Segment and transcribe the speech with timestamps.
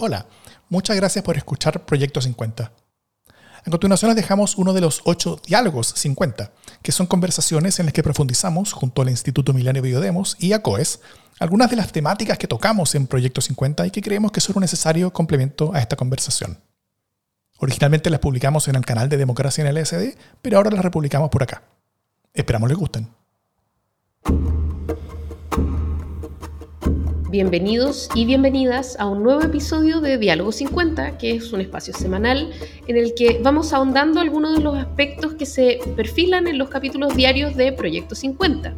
[0.00, 0.26] Hola,
[0.68, 2.70] muchas gracias por escuchar Proyecto 50.
[3.64, 6.52] A continuación les dejamos uno de los ocho diálogos 50,
[6.82, 11.00] que son conversaciones en las que profundizamos junto al Instituto Milenio Biodemos y a COES
[11.40, 14.60] algunas de las temáticas que tocamos en Proyecto 50 y que creemos que son un
[14.60, 16.60] necesario complemento a esta conversación.
[17.58, 21.28] Originalmente las publicamos en el canal de Democracia en el SD, pero ahora las republicamos
[21.28, 21.64] por acá.
[22.32, 23.08] Esperamos les gusten.
[27.30, 32.50] Bienvenidos y bienvenidas a un nuevo episodio de Diálogo 50, que es un espacio semanal
[32.86, 37.14] en el que vamos ahondando algunos de los aspectos que se perfilan en los capítulos
[37.14, 38.72] diarios de Proyecto 50.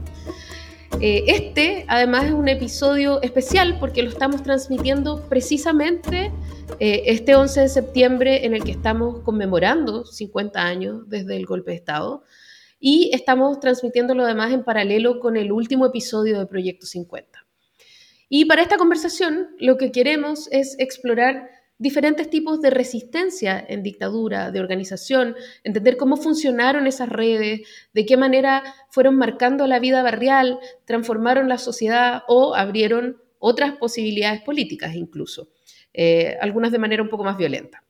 [1.01, 6.33] Eh, este, además, es un episodio especial porque lo estamos transmitiendo precisamente
[6.80, 11.71] eh, este 11 de septiembre en el que estamos conmemorando 50 años desde el golpe
[11.71, 12.25] de Estado
[12.80, 17.40] y estamos transmitiéndolo además en paralelo con el último episodio de Proyecto 50.
[18.33, 24.52] Y para esta conversación lo que queremos es explorar diferentes tipos de resistencia en dictadura,
[24.52, 30.60] de organización, entender cómo funcionaron esas redes, de qué manera fueron marcando la vida barrial,
[30.85, 35.49] transformaron la sociedad o abrieron otras posibilidades políticas incluso,
[35.93, 37.83] eh, algunas de manera un poco más violenta.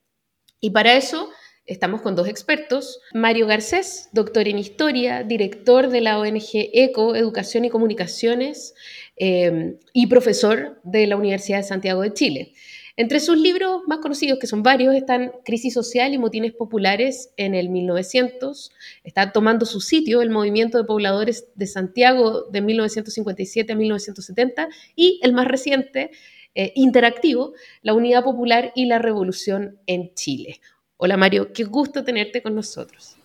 [0.58, 1.28] Y para eso
[1.70, 7.64] Estamos con dos expertos, Mario Garcés, doctor en historia, director de la ONG ECO, Educación
[7.64, 8.74] y Comunicaciones,
[9.22, 12.52] eh, y profesor de la Universidad de Santiago de Chile.
[12.96, 17.54] Entre sus libros más conocidos, que son varios, están Crisis Social y Motines Populares en
[17.54, 18.72] el 1900.
[19.04, 25.20] Está tomando su sitio el Movimiento de Pobladores de Santiago de 1957 a 1970 y
[25.22, 26.12] el más reciente,
[26.54, 30.60] eh, interactivo, La Unidad Popular y la Revolución en Chile.
[30.96, 33.16] Hola Mario, qué gusto tenerte con nosotros.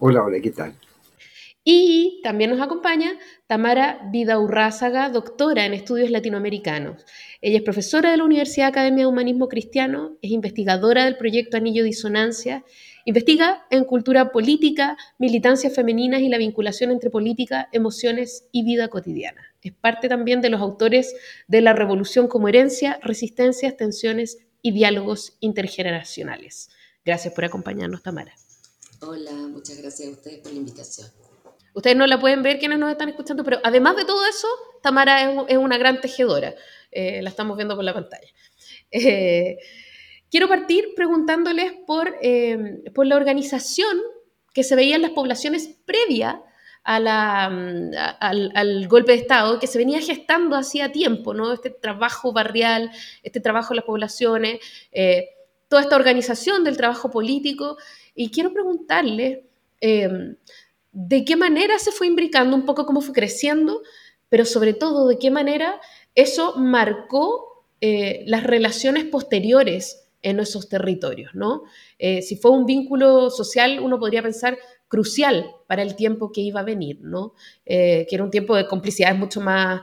[0.00, 0.74] Hola, hola, ¿qué tal?
[1.70, 7.04] Y también nos acompaña Tamara Vidaurrázaga, doctora en estudios latinoamericanos.
[7.42, 11.84] Ella es profesora de la Universidad Academia de Humanismo Cristiano, es investigadora del proyecto Anillo
[11.84, 12.64] Disonancia,
[13.04, 19.42] investiga en cultura política, militancias femeninas y la vinculación entre política, emociones y vida cotidiana.
[19.60, 21.14] Es parte también de los autores
[21.48, 26.70] de La Revolución como herencia, resistencias, tensiones y diálogos intergeneracionales.
[27.04, 28.32] Gracias por acompañarnos, Tamara.
[29.02, 31.27] Hola, muchas gracias a ustedes por la invitación.
[31.78, 34.48] Ustedes no la pueden ver quienes nos están escuchando, pero además de todo eso,
[34.82, 36.56] Tamara es, una gran tejedora.
[36.90, 38.26] Eh, la estamos viendo por la pantalla.
[38.90, 39.58] Eh,
[40.28, 43.96] quiero partir preguntándoles por, eh, por la organización
[44.52, 46.42] que se veía en las poblaciones previa
[46.82, 51.52] a la, mm, al, golpe de Estado, que se venía gestando hacía tiempo, ¿no?
[51.52, 52.90] Este trabajo barrial,
[53.22, 54.58] este trabajo en las poblaciones
[55.68, 57.76] toda esta organización del trabajo político.
[58.16, 59.44] Y quiero preguntarle
[59.80, 60.34] em,
[60.92, 63.82] de qué manera se fue imbricando, un poco cómo fue creciendo,
[64.28, 65.80] pero sobre todo de qué manera
[66.14, 71.62] eso marcó eh, las relaciones posteriores en esos territorios, ¿no?
[71.98, 76.60] Eh, si fue un vínculo social, uno podría pensar crucial para el tiempo que iba
[76.60, 77.34] a venir, ¿no?
[77.64, 79.82] Eh, que era un tiempo de complicidades mucho más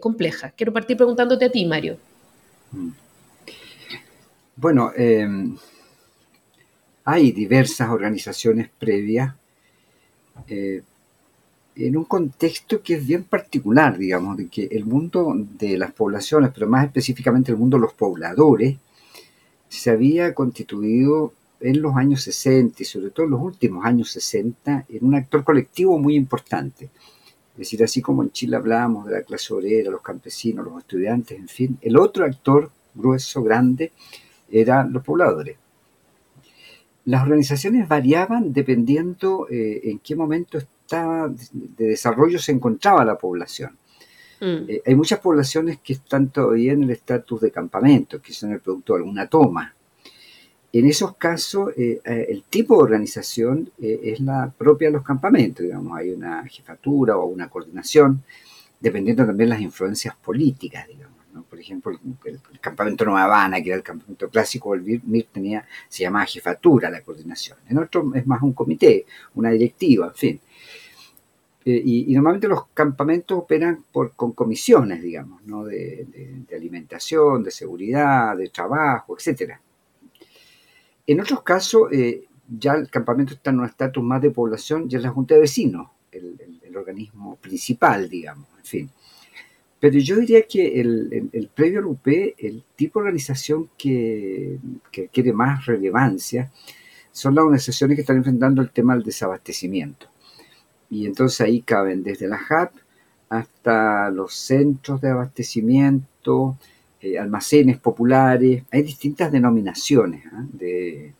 [0.00, 0.54] complejas.
[0.56, 1.98] Quiero partir preguntándote a ti, Mario.
[2.72, 2.88] Mm.
[4.56, 5.58] Bueno, em,
[7.04, 9.34] hay diversas organizaciones previas
[10.48, 10.82] eh,
[11.76, 16.50] en un contexto que es bien particular, digamos, de que el mundo de las poblaciones,
[16.54, 18.76] pero más específicamente el mundo de los pobladores,
[19.68, 24.86] se había constituido en los años 60 y sobre todo en los últimos años 60
[24.88, 26.90] en un actor colectivo muy importante.
[27.54, 31.38] Es decir, así como en Chile hablábamos de la clase obrera, los campesinos, los estudiantes,
[31.38, 33.92] en fin, el otro actor grueso, grande,
[34.50, 35.56] eran los pobladores.
[37.06, 43.76] Las organizaciones variaban dependiendo eh, en qué momento estaba de desarrollo se encontraba la población.
[44.40, 44.68] Mm.
[44.68, 48.60] Eh, hay muchas poblaciones que están todavía en el estatus de campamento, que son el
[48.60, 49.74] producto de alguna toma.
[50.72, 55.96] En esos casos, eh, el tipo de organización es la propia de los campamentos, digamos,
[55.96, 58.24] hay una jefatura o una coordinación,
[58.80, 61.13] dependiendo también de las influencias políticas, digamos.
[61.64, 66.26] Ejemplo, el, campamento Nueva Habana, que era el campamento clásico, el MIR tenía, se llamaba
[66.26, 67.58] jefatura la coordinación.
[67.68, 70.40] En otro es más un comité, una directiva, en fin.
[71.64, 75.64] Eh, y, normalmente los campamentos operan por, con comisiones, digamos, ¿no?
[75.64, 76.06] de,
[76.54, 79.54] alimentación, de seguridad, de trabajo, etc.
[81.06, 84.98] En otros casos, eh, ya el campamento está en un estatus más de población, ya
[84.98, 88.90] es la Junta de Vecinos, el organismo principal, digamos, en fin.
[89.84, 92.06] Pero yo diría que el, el, previo al UP,
[92.38, 94.58] el tipo de organización que,
[94.90, 96.50] que quiere más relevancia
[97.12, 100.06] son las organizaciones que están enfrentando el tema del desabastecimiento.
[100.88, 102.72] Y entonces ahí caben desde la HAP
[103.28, 106.56] hasta los centros de abastecimiento,
[107.02, 110.24] eh, almacenes populares, hay distintas denominaciones.
[110.32, 110.46] ¿ah?
[110.50, 111.12] De,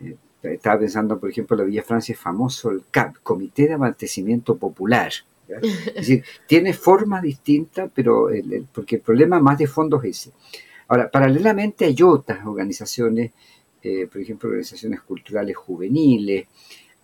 [0.00, 4.56] eh, estaba pensando, por ejemplo, la Villa Francia es famoso el CAP, Comité de Abastecimiento
[4.56, 5.12] Popular.
[5.60, 8.28] Es decir, tiene forma distinta, pero
[8.72, 10.32] porque el problema más de fondo es ese.
[10.88, 13.30] Ahora, paralelamente hay otras organizaciones,
[13.82, 16.46] eh, por ejemplo, organizaciones culturales juveniles,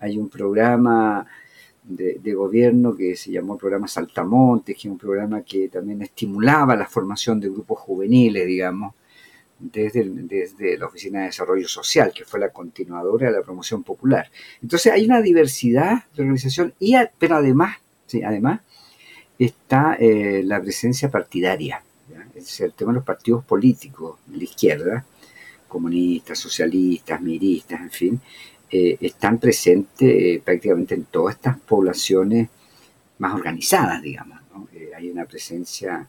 [0.00, 1.26] hay un programa
[1.84, 6.74] de, gobierno que se llamó el programa Saltamontes, que es un programa que también estimulaba
[6.74, 8.94] la formación de grupos juveniles, digamos,
[9.58, 14.30] desde, desde la Oficina de Desarrollo Social, que fue la continuadora de la promoción popular.
[14.60, 18.60] Entonces hay una diversidad de organización, y, pero además, sí, además
[19.38, 21.82] está eh, la presencia partidaria,
[22.34, 25.04] es el tema de los partidos políticos de la izquierda,
[25.68, 28.20] comunistas, socialistas, miristas, en fin,
[28.70, 32.48] eh, están presentes eh, prácticamente en todas estas poblaciones
[33.18, 34.40] más organizadas, digamos.
[34.74, 36.08] Eh, hay una presencia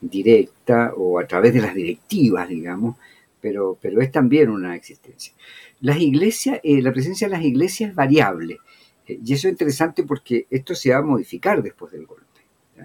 [0.00, 2.96] directa o a través de las directivas, digamos,
[3.40, 5.32] pero, pero es también una existencia.
[5.80, 8.58] Las iglesias, la presencia de las iglesias es variable,
[9.08, 12.24] y eso es interesante porque esto se va a modificar después del golpe.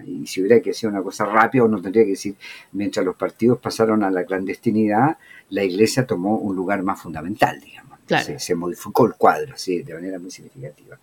[0.06, 2.34] Y si hubiera que hacer una cosa rápida, uno tendría que decir,
[2.72, 5.16] mientras los partidos pasaron a la clandestinidad,
[5.50, 7.98] la iglesia tomó un lugar más fundamental, digamos.
[8.38, 10.98] Se, modificó el cuadro, sí, de manera muy significativa.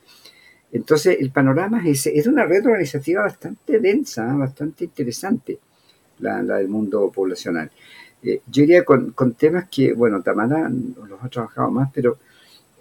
[0.72, 2.18] Entonces, el panorama es ese.
[2.18, 5.60] Es una red organizativa bastante densa, bastante interesante,
[6.20, 7.72] la, del mundo poblacional.
[8.24, 12.20] Eh, yo diría con, temas que, bueno, Tamara los ha trabajado más, pero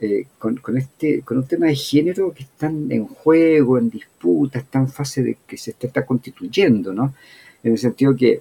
[0.01, 4.79] eh, con, este, con un tema de género que están en juego, en disputa, está
[4.79, 7.15] en fase de que se está, constituyendo, ¿no?
[7.63, 8.41] En el sentido que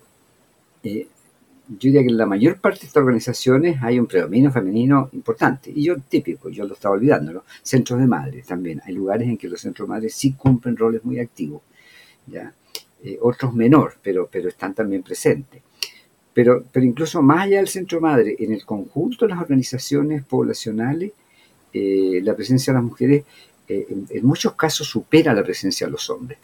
[0.84, 1.08] eh,
[1.68, 5.72] yo diría que en la mayor parte de estas organizaciones hay un predominio femenino importante.
[5.76, 7.44] Y yo, típico, yo lo estaba olvidando, ¿no?
[7.62, 8.82] Centros de madres también.
[8.86, 11.62] Hay lugares en que los centros de madres sí cumplen roles muy activos.
[12.26, 12.54] ¿ya?
[13.04, 15.62] Eh, otros menor, pero, pero están también presentes.
[16.34, 21.12] Pero, pero incluso más allá del centro madre, en el conjunto de las organizaciones poblacionales,
[21.74, 23.24] eh, la presencia de las mujeres
[23.68, 26.40] eh, en, muchos casos supera la presencia de los hombres.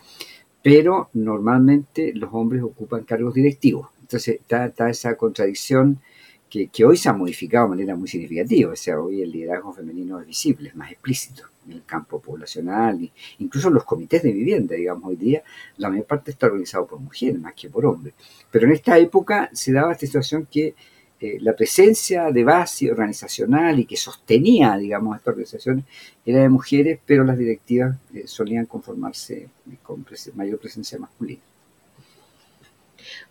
[0.61, 5.99] Pero normalmente los hombres ocupan cargos directivos entonces está, esa contradicción
[6.47, 8.71] que, hoy se ha modificado de manera muy significativa.
[8.71, 13.11] O sea, hoy el liderazgo femenino es visible, es más explícito en el campo poblacional,
[13.39, 15.41] incluso en los comités de vivienda, digamos, hoy día
[15.77, 18.13] la mayor parte está organizado por mujeres más que por hombres.
[18.51, 20.75] Pero en esta época se daba esta situación que
[21.19, 25.85] eh, la presencia de base organizacional y que sostenía, digamos, esta organización
[26.25, 29.47] era de mujeres, pero las directivas eh, solían conformarse
[29.83, 31.41] con mayor presencia masculina.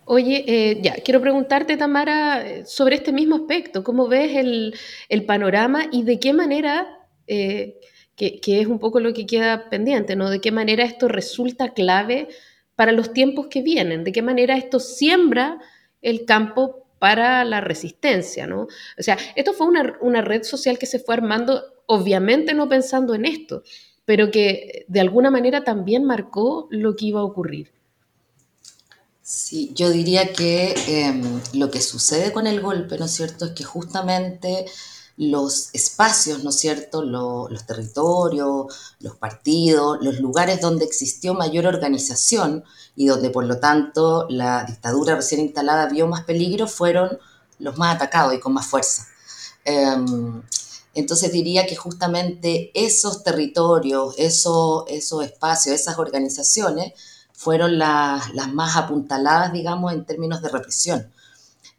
[0.06, 3.82] Oye, eh, ya, quiero preguntarte, Tamara, eh, sobre este mismo aspecto.
[3.82, 6.86] ¿Cómo ves el, panorama y de qué manera,
[7.26, 7.76] eh,
[8.16, 10.28] que, es un poco lo que queda pendiente, ¿no?
[10.28, 12.28] De qué manera esto resulta clave
[12.76, 15.58] para los tiempos que vienen, de qué manera esto siembra
[16.02, 18.62] el campo para la resistencia, ¿no?
[18.62, 23.14] O sea, esto fue una, una red social que se fue armando, obviamente no pensando
[23.14, 23.62] en esto,
[24.06, 27.72] pero que de alguna manera también marcó lo que iba a ocurrir.
[29.20, 33.50] Sí, yo diría que em, lo que sucede con el golpe, ¿no es cierto?, es
[33.50, 34.64] que justamente
[35.16, 42.64] los espacios, ¿no es cierto?, los territorios, los partidos, los lugares donde existió mayor organización
[42.96, 47.18] y donde por lo tanto la dictadura recién instalada vio más peligro, fueron
[47.58, 49.06] los más atacados y con más fuerza.
[49.64, 50.42] Em,
[50.94, 56.92] entonces diría que justamente esos territorios, esos, esos espacios, esas organizaciones,
[57.32, 61.12] fueron las, más apuntaladas, digamos, en términos de represión.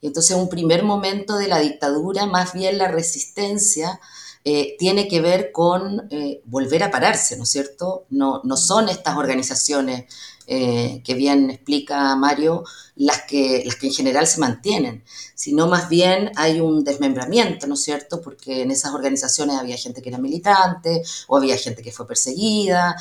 [0.07, 3.99] Entonces un primer momento de la dictadura, más bien la resistencia,
[4.47, 8.05] eh, tiene que ver con eh, volver a pararse, ¿no es cierto?
[8.11, 10.05] No, no son estas organizaciones
[10.45, 12.63] eh, que bien explica Mario
[12.95, 17.73] las que, las que en general se mantienen, sino más bien hay un desmembramiento, ¿no
[17.73, 18.21] es cierto?
[18.21, 22.95] Porque en esas organizaciones había gente que era militante o había gente que fue perseguida,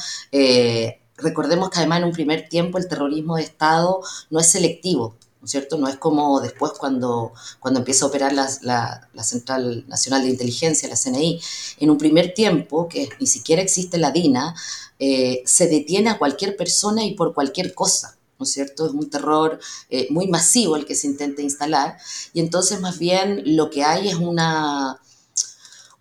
[1.19, 5.47] recordemos que además en un primer tiempo el terrorismo de Estado no es selectivo, ¿no
[5.47, 5.77] es cierto?
[5.77, 10.89] No es como después cuando, cuando empieza a operar la, la, Central Nacional de Inteligencia,
[10.89, 11.39] la CNI.
[11.81, 14.55] En un primer tiempo, que ni siquiera existe la DINA,
[14.99, 18.17] eh, se detiene a cualquier persona y por cualquier cosa.
[18.39, 18.87] ¿no es cierto?
[18.87, 19.61] Es un terror
[19.91, 21.99] eh, muy masivo el que se intenta instalar
[22.33, 24.99] y entonces más bien lo que hay es una,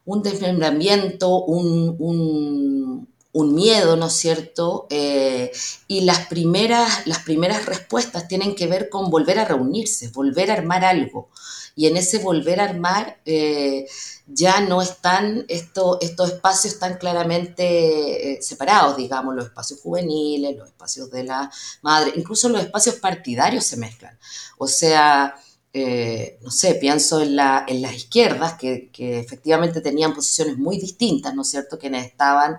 [0.06, 4.86] un desmembramiento, un, un miedo, ¿no es cierto?
[4.92, 5.52] Eh,
[5.88, 10.54] y las primeras, las primeras respuestas tienen que ver con volver a reunirse, volver a
[10.54, 11.30] armar algo.
[11.76, 13.88] Y en ese volver a armar eh,
[14.28, 21.10] ya no están estos espacios tan claramente eh, separados, digamos, los espacios juveniles, los espacios
[21.10, 24.18] de la madre, incluso los espacios partidarios se mezclan.
[24.60, 25.36] O sea,
[25.74, 31.34] no sé, pienso en, la, en las izquierdas, que, que, efectivamente tenían posiciones muy distintas,
[31.34, 32.58] ¿no es cierto?, quienes estaban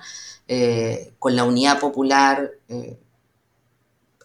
[0.49, 2.99] eh, con la unidad popular eh,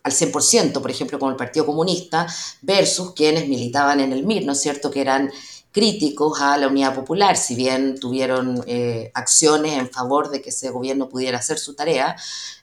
[0.03, 2.25] al 100%, por ejemplo, con el Partido Comunista,
[2.61, 5.31] versus quienes militaban en el MIR, ¿no es cierto?, que eran
[5.71, 10.71] críticos a la unidad popular, si bien tuvieron eh, acciones en favor de que ese
[10.71, 12.15] gobierno pudiera hacer su tarea,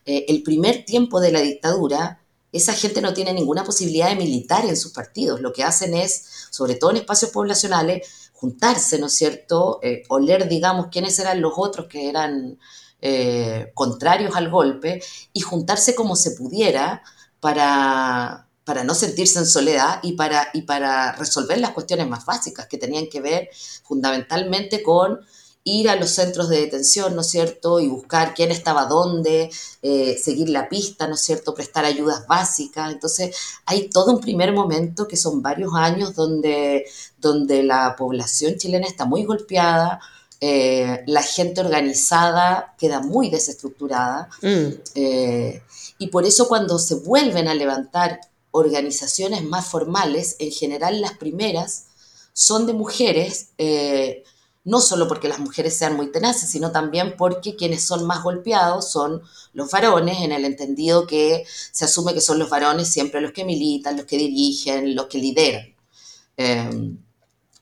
[0.05, 2.21] el primer tiempo de la dictadura,
[2.57, 5.41] esa gente no tiene ninguna posibilidad de militar en sus partidos.
[5.41, 10.89] Lo que hacen es, sobre todo en espacios poblacionales, juntarse, ¿no es cierto?, oler, digamos,
[10.91, 12.59] quiénes eran los otros que eran
[13.03, 17.03] eh, contrarios al golpe y juntarse como se pudiera
[17.41, 22.67] para, para no sentirse en soledad y para, y para resolver las cuestiones más básicas
[22.67, 23.51] que tenían que ver
[23.85, 25.21] fundamentalmente con
[25.67, 27.81] ir a los centros de detención, ¿no es cierto?
[27.81, 29.51] Y buscar quién estaba dónde,
[29.83, 31.55] eh, seguir la pista, ¿no es cierto?
[31.55, 32.93] Prestar ayudas básicas.
[32.93, 36.87] Entonces, hay todo un primer momento que son varios años donde,
[37.19, 39.99] donde la población chilena está muy golpeada,
[40.41, 44.67] eh, la gente organizada queda muy desestructurada mm.
[44.95, 45.63] eh,
[45.97, 48.21] y por eso cuando se vuelven a levantar
[48.51, 51.87] organizaciones más formales, en general las primeras
[52.35, 54.25] son de mujeres, eh,
[54.67, 58.91] no solo porque las mujeres sean muy tenaces, sino también porque quienes son más golpeados
[58.91, 59.23] son
[59.55, 63.45] los varones, en el entendido que se asume que son los varones siempre los que
[63.45, 65.77] militan, los que dirigen, los que lideran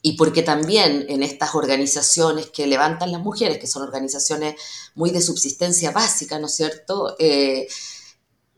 [0.07, 4.55] y porque también en estas organizaciones que levantan las mujeres, que son organizaciones
[4.95, 7.17] muy de subsistencia básica, ¿no es cierto?
[7.19, 7.67] Eh,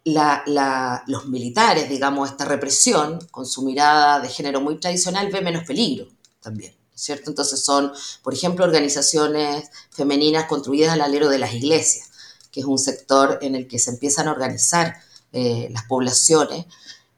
[0.04, 6.08] los militares, digamos, esta represión, con su mirada de género muy tradicional, ve menos peligro
[6.40, 7.30] también, ¿cierto?
[7.30, 7.92] Entonces son,
[8.24, 12.08] por ejemplo, organizaciones femeninas construidas al alero de las iglesias,
[12.50, 14.96] que es un sector en el que se empiezan a organizar
[15.32, 16.66] eh, las poblaciones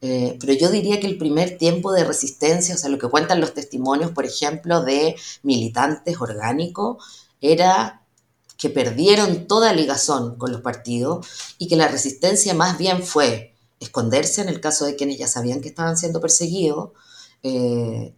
[0.00, 3.40] eh, pero yo diría que el primer tiempo de resistencia, o sea, lo que cuentan
[3.40, 7.04] los testimonios, por ejemplo, de militantes orgánicos,
[7.40, 8.02] era
[8.56, 11.26] que perdieron toda ligazón con los partidos
[11.58, 15.61] y que la resistencia más bien fue esconderse en el caso de quienes ya sabían
[15.61, 16.90] que estaban siendo perseguidos
[17.44, 18.14] eh,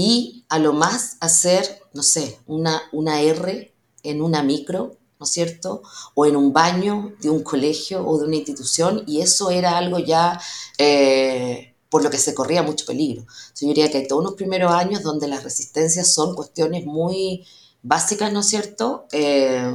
[0.00, 3.72] y a lo más hacer, no sé, una, una R
[4.04, 5.82] en una micro ¿no es cierto?
[6.14, 9.98] O en un baño de un colegio o de una institución, y eso era algo
[9.98, 10.40] ya
[10.78, 13.26] eh, por lo que se corría mucho peligro.
[13.56, 17.44] Yo diría que hay todos unos primeros años donde las resistencias son cuestiones muy
[17.82, 19.06] básicas, ¿no es cierto?
[19.10, 19.68] Eh,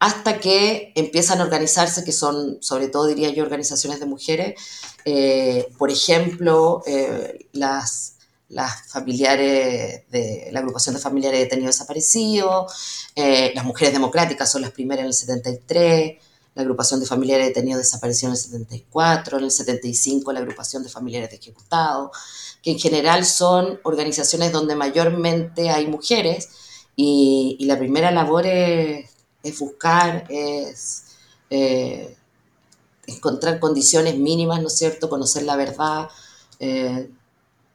[0.00, 4.60] hasta que empiezan a organizarse, que son, sobre todo diría yo, organizaciones de mujeres,
[5.04, 6.82] eh, por ejemplo,
[7.52, 8.13] las
[8.54, 12.72] las familiares de la agrupación de familiares detenidos desaparecidos,
[13.16, 16.22] eh, las mujeres democráticas son las primeras en el 73,
[16.54, 20.88] la agrupación de familiares detenidos desapareció en el 74, en el 75 la agrupación de
[20.88, 22.10] familiares de ejecutados,
[22.62, 26.48] que en general son organizaciones donde mayormente hay mujeres
[26.94, 29.10] y, la primera labor es,
[29.58, 31.06] buscar, es
[31.50, 32.16] eh,
[33.08, 36.08] encontrar condiciones mínimas, ¿no es cierto?, conocer la verdad.
[36.60, 37.10] Eh,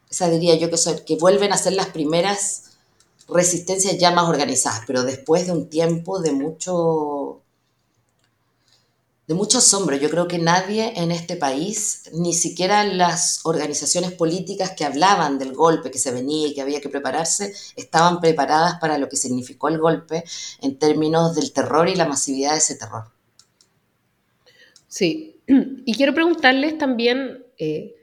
[0.10, 2.63] esa diría yo que, son, que vuelven a ser las primeras
[3.28, 7.42] resistencias ya más organizadas, pero después de un tiempo de mucho,
[9.28, 9.96] de mucho asombro.
[9.96, 15.54] Yo creo que nadie en este país, ni siquiera las organizaciones políticas que hablaban del
[15.54, 19.68] golpe que se venía y que había que prepararse, estaban preparadas para lo que significó
[19.68, 20.24] el golpe
[20.62, 23.04] en términos del terror y la masividad de ese terror.
[24.88, 27.46] Sí, y quiero preguntarles también...
[27.60, 27.96] Eh,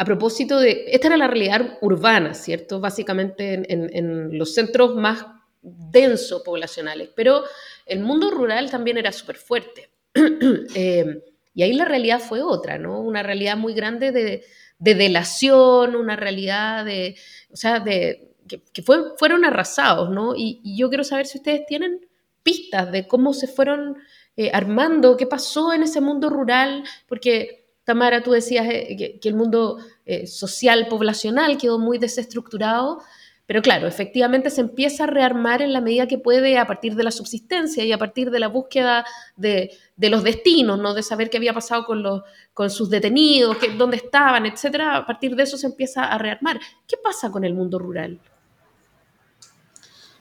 [0.00, 2.80] a propósito de, esta era la realidad urbana, ¿cierto?
[2.80, 5.26] Básicamente en, los centros más
[5.60, 7.44] densos poblacionales, pero
[7.84, 9.90] el mundo rural también era súper fuerte.
[10.74, 13.02] Eh, y ahí la realidad fue otra, ¿no?
[13.02, 14.42] Una realidad muy grande de,
[14.78, 17.16] delación, una realidad de,
[17.52, 20.34] o sea, de, que, fueron arrasados, ¿no?
[20.34, 22.08] Y, yo quiero saber si ustedes tienen
[22.42, 23.98] pistas de cómo se fueron
[24.38, 27.59] eh, armando, qué pasó en ese mundo rural, porque
[27.90, 33.00] Tamara, tú decías eh, que, el mundo eh, social, poblacional quedó muy desestructurado,
[33.46, 37.02] pero claro, efectivamente se empieza a rearmar en la medida que puede a partir de
[37.02, 39.04] la subsistencia y a partir de la búsqueda
[39.34, 40.94] de, los destinos, ¿no?
[40.94, 42.22] de saber qué había pasado con, los,
[42.54, 44.82] con sus detenidos, dónde estaban, etc.
[44.92, 46.60] A partir de eso se empieza a rearmar.
[46.86, 48.20] ¿Qué pasa con el mundo rural?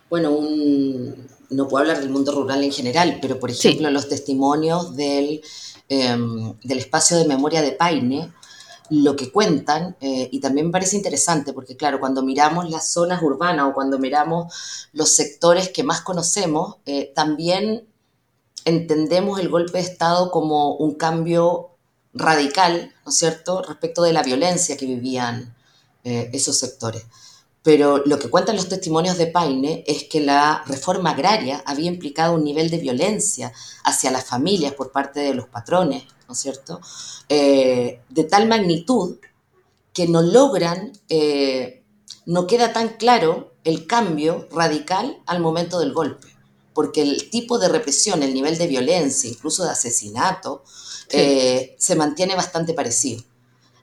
[0.10, 4.96] Bueno, un, no puedo hablar del mundo rural en general, pero por ejemplo los testimonios
[4.96, 5.42] del,
[5.90, 8.32] em, del espacio de memoria de Paine,
[8.90, 13.22] lo que cuentan, eh, y también me parece interesante, porque claro, cuando miramos las zonas
[13.22, 14.54] urbanas o cuando miramos
[14.94, 17.88] los sectores que más conocemos, eh, también
[18.66, 21.72] entendemos el golpe de Estado como un cambio
[22.14, 25.56] radical, ¿no es cierto?, respecto de la violencia que vivían
[26.04, 27.06] eh, esos sectores.
[27.62, 32.36] Pero lo que cuentan los testimonios de Paine es que la reforma agraria había implicado
[32.36, 33.52] un nivel de violencia
[33.84, 36.80] hacia las familias por parte de los patrones, ¿no es cierto?,
[37.28, 39.18] eh, de tal magnitud
[39.94, 41.84] que no logran, eh,
[42.26, 46.28] no queda tan claro el cambio radical al momento del golpe,
[46.74, 50.64] porque el tipo de represión, el nivel de violencia, incluso de asesinato,
[51.10, 53.24] eh, se mantiene bastante parecido.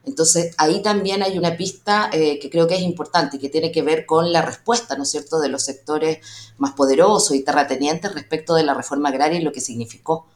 [0.07, 3.73] Entonces, ahí también hay una pista eh, que creo que es importante y que tiene
[3.73, 6.19] que ver con la respuesta, ¿no es cierto?, de los sectores
[6.57, 10.27] más poderosos y terratenientes respecto de la reforma agraria y lo que significó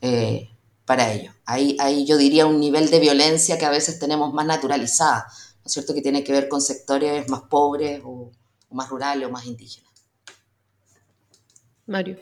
[0.00, 0.48] eh,
[0.86, 1.34] para ellos.
[1.44, 5.66] Ahí, ahí yo diría un nivel de violencia que a veces tenemos más naturalizada, ¿no
[5.66, 8.30] es cierto?, que tiene que ver con sectores más pobres o,
[8.70, 9.92] más rurales o más indígenas.
[11.86, 12.16] Mario.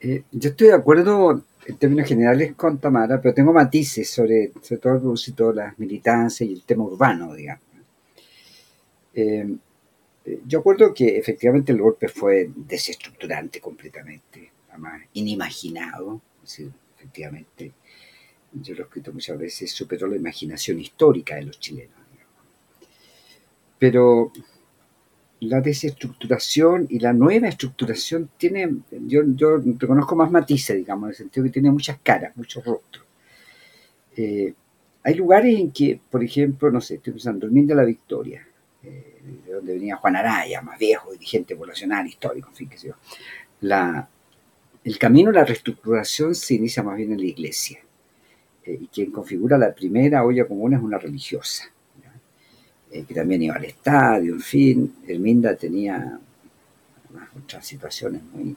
[0.00, 4.80] Eh, yo estoy de acuerdo en términos generales con Tamara, pero tengo matices sobre, sobre
[4.80, 7.64] todo el propósito de las militancias y el tema urbano, digamos.
[9.14, 9.56] Eh,
[10.44, 16.20] yo acuerdo que efectivamente el golpe fue desestructurante completamente, además inimaginado,
[16.96, 17.72] efectivamente,
[18.52, 21.94] yo lo he escrito muchas veces, superó la imaginación histórica de los chilenos.
[23.78, 24.32] Pero
[25.40, 31.16] la desestructuración y la nueva estructuración tiene, yo, yo reconozco más matices, digamos, en el
[31.16, 33.04] sentido que tiene muchas caras, muchos rostros.
[34.16, 34.54] Eh,
[35.02, 38.46] hay lugares en que, por ejemplo, no sé, estoy pensando, el de la Victoria,
[38.82, 42.88] eh, de donde venía Juan Araya, más viejo, dirigente poblacional, histórico, en fin, qué sé
[42.88, 42.94] yo.
[43.60, 44.08] La,
[44.84, 47.78] el camino de la reestructuración se inicia más bien en la iglesia,
[48.64, 51.70] eh, y quien configura la primera olla común es una religiosa
[52.90, 54.96] eh, que también iba al estadio, en fin.
[55.06, 56.18] Herminda tenía
[57.42, 58.54] otras situaciones, muy,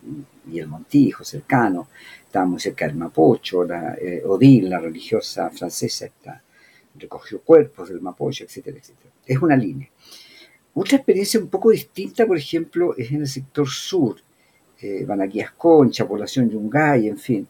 [0.52, 1.88] y el Montijo cercano,
[2.26, 6.42] estaba muy cerca del Mapocho, la, eh, Odile, la religiosa francesa, está,
[6.96, 9.12] recogió cuerpos del Mapocho, etcétera, etcétera.
[9.26, 9.90] Es una línea.
[10.74, 14.18] Otra experiencia un poco distinta, por ejemplo, es en el sector sur,
[14.82, 17.48] eh, Banaquías Concha, población Yungay, en fin,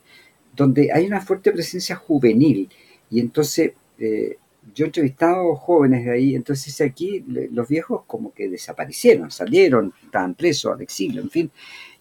[0.56, 2.70] donde hay una fuerte presencia juvenil
[3.10, 4.38] y entonces eh,
[4.74, 10.36] yo he entrevistado jóvenes de ahí, entonces aquí los viejos como que desaparecieron, salieron, estaban
[10.36, 11.52] presos al exilio, en fin.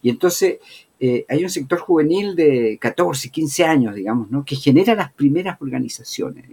[0.02, 0.58] Y entonces
[1.00, 4.44] eh, hay un sector juvenil de 14, 15 años, digamos, ¿no?
[4.44, 6.44] que genera las primeras organizaciones.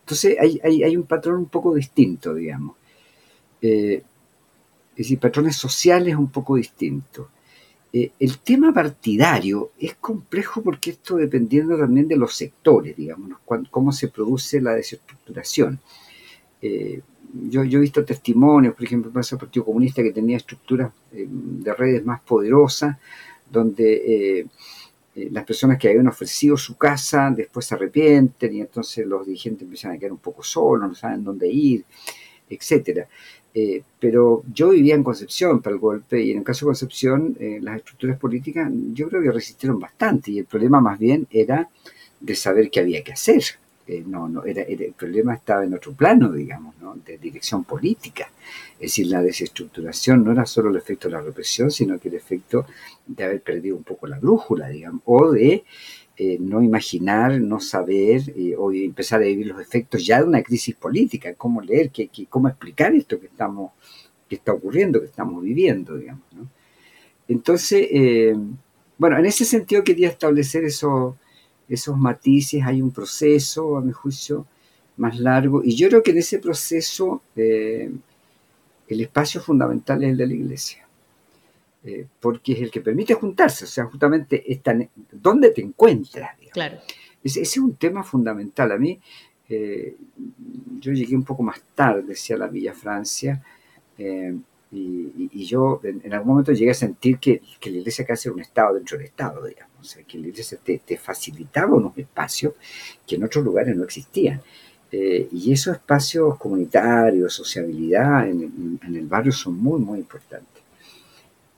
[0.00, 2.76] Entonces hay, hay, un patrón un poco distinto, digamos.
[3.60, 4.02] Eh,
[4.92, 7.26] es decir, patrones sociales un poco distintos.
[7.92, 13.38] Eh, el tema partidario es complejo porque esto dependiendo también de los sectores, digamos,
[13.70, 15.78] cómo se produce la desestructuración.
[16.60, 17.00] Eh,
[17.48, 21.74] yo, he visto testimonios, por ejemplo, para el Partido Comunista que tenía estructuras eh, de
[21.74, 22.96] redes más poderosas,
[23.50, 24.48] donde
[25.30, 29.92] las personas que habían ofrecido su casa después se arrepienten y entonces los dirigentes empiezan
[29.92, 31.84] a quedar un poco solos, no saben dónde ir,
[32.50, 33.08] etcétera.
[33.58, 37.34] Eh, pero yo vivía en Concepción para el golpe y en el caso de Concepción
[37.40, 41.66] eh, las estructuras políticas yo creo que resistieron bastante y el problema más bien era
[42.20, 43.42] de saber qué había que hacer.
[43.86, 46.96] Eh, no, no, era, el problema estaba en otro plano, digamos, ¿no?
[46.96, 48.28] de dirección política.
[48.74, 52.16] Es decir, la desestructuración no era solo el efecto de la represión, sino que el
[52.16, 52.66] efecto
[53.06, 55.64] de haber perdido un poco la brújula, digamos, o de
[56.18, 60.42] eh, no imaginar, no saber eh, o empezar a vivir los efectos ya de una
[60.42, 63.72] crisis política, cómo leer, qué, cómo explicar esto que estamos,
[64.26, 66.24] que está ocurriendo, que estamos viviendo, digamos.
[67.28, 68.34] Entonces, eh,
[68.96, 71.16] bueno, en ese sentido quería establecer esos
[71.98, 74.46] matices, hay un proceso, a mi juicio,
[74.96, 78.00] más largo, y yo creo que en ese proceso el
[78.88, 80.85] espacio fundamental es el de la iglesia.
[81.86, 84.44] Eh, porque es el que permite juntarse, o sea, justamente
[85.12, 86.30] dónde te encuentras.
[86.52, 86.78] Claro.
[87.22, 88.72] Ese, es un tema fundamental.
[88.72, 88.98] A mí,
[89.48, 89.94] eh,
[90.80, 93.40] yo llegué un poco más tarde, decía la Villa Francia,
[93.98, 94.34] eh,
[94.72, 98.74] y, yo en, algún momento llegué a sentir que, la iglesia casi era un estado
[98.74, 102.54] dentro del estado, digamos, o sea, que la iglesia te, facilitaba unos espacios
[103.06, 104.42] que en otros lugares no existían.
[104.90, 110.55] y esos espacios comunitarios, sociabilidad en, en el barrio son muy, muy importantes.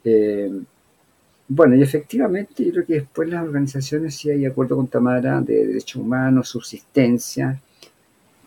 [0.09, 0.51] Eh,
[1.49, 5.67] bueno, y efectivamente yo creo que después las organizaciones sí hay acuerdo con Tamara de
[5.67, 7.59] derechos humanos, subsistencia,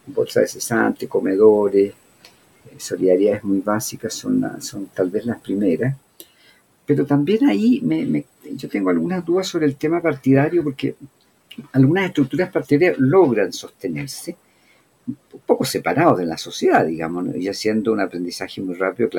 [0.08, 5.95] bolsa de cesante, comedores, eh, solidaridades muy básicas son, son tal vez las primeras.
[6.86, 10.95] Pero también ahí me, yo tengo algunas dudas sobre el tema partidario porque
[11.74, 14.36] algunas estructuras partidarias logran sostenerse
[15.08, 19.12] un poco separados de la sociedad, digamos, y haciendo un aprendizaje muy rápido de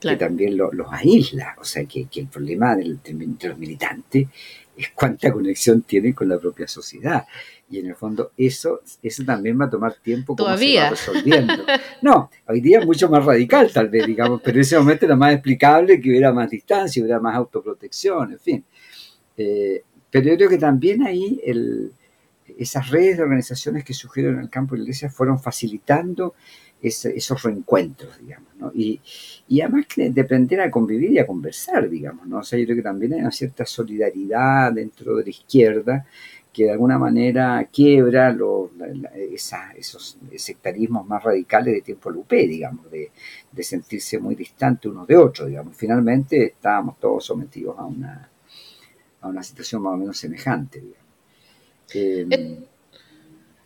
[0.00, 1.56] que también los aísla.
[1.60, 4.28] O sea, que, el problema del, de los militantes
[4.76, 7.24] es cuánta conexión tienen con la propia sociedad.
[7.70, 10.90] Y en el fondo eso, eso también va a tomar tiempo como Todavía.
[10.90, 11.64] resolviendo.
[12.02, 15.16] No, hoy día es mucho más radical tal vez, digamos, pero en ese momento era
[15.16, 18.64] más explicable que hubiera más distancia, hubiera más autoprotección, en fin.
[19.36, 21.92] Eh, pero yo creo que también ahí el,
[22.58, 26.34] esas redes de organizaciones que surgieron en el campo de la iglesia fueron facilitando
[26.88, 28.70] esos reencuentros, digamos, ¿no?
[28.74, 29.00] Y,
[29.48, 32.38] y además de aprender a convivir y a conversar, digamos, ¿no?
[32.38, 36.06] O sea, yo creo que también hay una cierta solidaridad dentro de la izquierda
[36.52, 38.70] que de alguna manera quiebra los,
[39.76, 43.10] esos sectarismos más radicales de tiempo Lupe, digamos, de,
[43.50, 45.76] de, sentirse muy distante unos de otros, digamos.
[45.76, 48.30] Finalmente estábamos todos sometidos a una,
[49.20, 51.04] a una situación más o menos semejante, digamos.
[51.92, 52.66] Eh,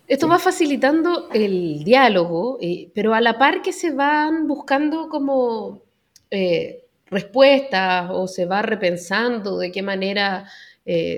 [0.08, 5.82] esto va facilitando el diálogo, eh, pero a la par que se van buscando como
[6.30, 10.48] eh, respuestas o se va repensando de qué manera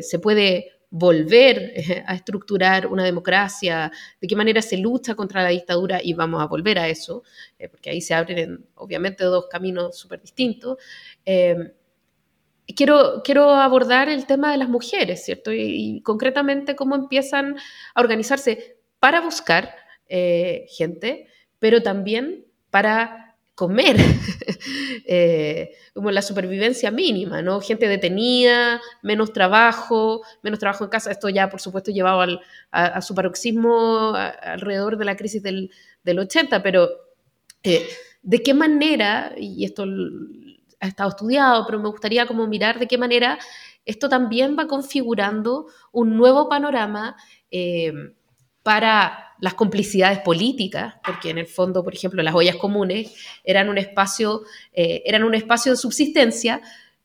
[0.02, 1.74] se puede volver
[2.06, 6.46] a estructurar una democracia, de qué manera se lucha contra la dictadura y vamos a
[6.46, 7.22] volver a eso,
[7.70, 10.76] porque ahí se abren obviamente dos caminos súper distintos
[12.74, 15.52] quiero, quiero abordar el tema de las mujeres, ¿cierto?
[15.52, 17.56] Y, concretamente cómo empiezan
[17.94, 19.74] a organizarse para buscar
[20.08, 21.26] eh, gente,
[21.58, 23.96] pero también para comer,
[25.06, 27.60] eh, como la supervivencia mínima, ¿no?
[27.60, 31.10] Gente detenida, menos trabajo, menos trabajo en casa.
[31.10, 35.70] Esto ya, por supuesto, llevado al, a, su paroxismo alrededor de la crisis del,
[36.04, 36.88] del 80, pero
[37.62, 37.86] eh,
[38.22, 39.84] ¿de qué manera, y esto
[40.80, 43.38] ha estado estudiado, pero me gustaría como mirar de qué manera
[43.84, 47.16] esto también va configurando un nuevo panorama
[48.70, 53.78] para las complicidades políticas, porque en el fondo, por ejemplo, las ollas comunes eran un
[53.78, 56.62] espacio, eh, eran un espacio de subsistencia,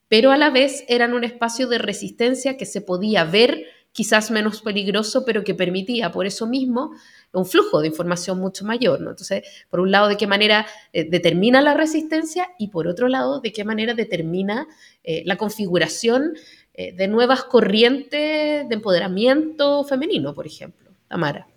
[0.07, 4.61] pero a la vez eran un espacio de resistencia que se podía ver quizás menos
[4.61, 6.91] peligroso, pero que permitía por eso mismo
[7.31, 8.99] un flujo de información mucho mayor.
[8.99, 13.41] Entonces, por un lado, de qué manera eh, determina la resistencia y por otro lado,
[13.41, 14.67] de qué manera determina
[15.03, 16.35] eh, la configuración
[16.77, 20.85] de nuevas corrientes de empoderamiento femenino, por ejemplo.
[21.07, 21.47] Tamara.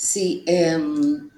[0.00, 1.28] Sí, em,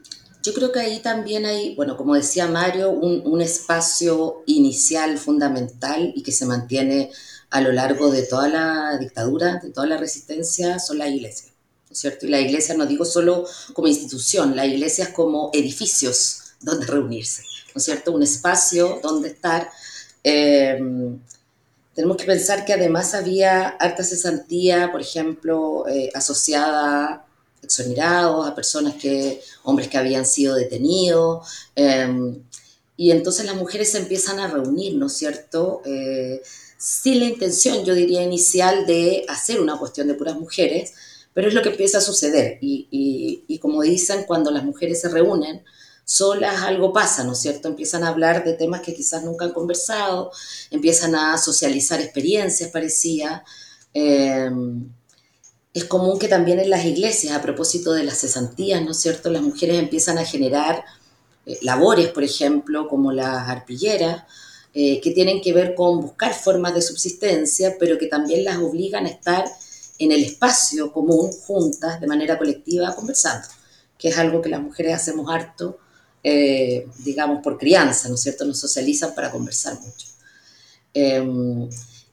[0.42, 6.12] yo creo que ahí también hay, bueno, como decía Mario, un, un espacio inicial fundamental
[6.14, 7.10] y que se mantiene
[7.48, 11.52] a lo largo de toda la dictadura, de toda la resistencia, son las iglesias.
[11.88, 12.26] ¿no es cierto?
[12.26, 17.42] Y la iglesia no digo solo como institución, la iglesia es como edificios donde reunirse,
[17.74, 18.12] ¿no es cierto?
[18.12, 19.70] Un espacio donde estar.
[20.22, 21.18] Em,
[21.94, 27.24] tenemos que pensar que además había harta cesantía, por ejemplo, eh, asociada
[27.62, 32.42] exonerados, a personas que, hombres que habían sido detenidos, em,
[32.96, 35.80] y entonces las mujeres se empiezan a reunir, ¿no es cierto?
[35.86, 36.42] Eh,
[36.76, 40.92] sin la intención, yo diría, inicial de hacer una cuestión de puras mujeres,
[41.32, 42.58] pero es lo que empieza a suceder.
[42.60, 45.62] Y, como dicen, cuando las mujeres se reúnen,
[46.04, 47.68] solas algo pasa, ¿no es cierto?
[47.68, 50.30] Empiezan a hablar de temas que quizás nunca han conversado,
[50.70, 53.44] empiezan a socializar experiencias, parecía.
[53.94, 54.90] Em,
[55.72, 59.30] es común que también en las iglesias, a propósito de las cesantías, ¿no es cierto?,
[59.30, 60.84] las mujeres empiezan a generar
[61.46, 64.24] eh, labores, por ejemplo, como las arpilleras,
[64.74, 69.06] eh, que tienen que ver con buscar formas de subsistencia, pero que también las obligan
[69.06, 69.44] a estar
[69.98, 73.46] en el espacio común, juntas, de manera colectiva, conversando,
[73.98, 75.78] que es algo que las mujeres hacemos harto,
[76.22, 78.44] eh, digamos, por crianza, ¿no es cierto?
[78.44, 80.06] Nos socializan para conversar mucho.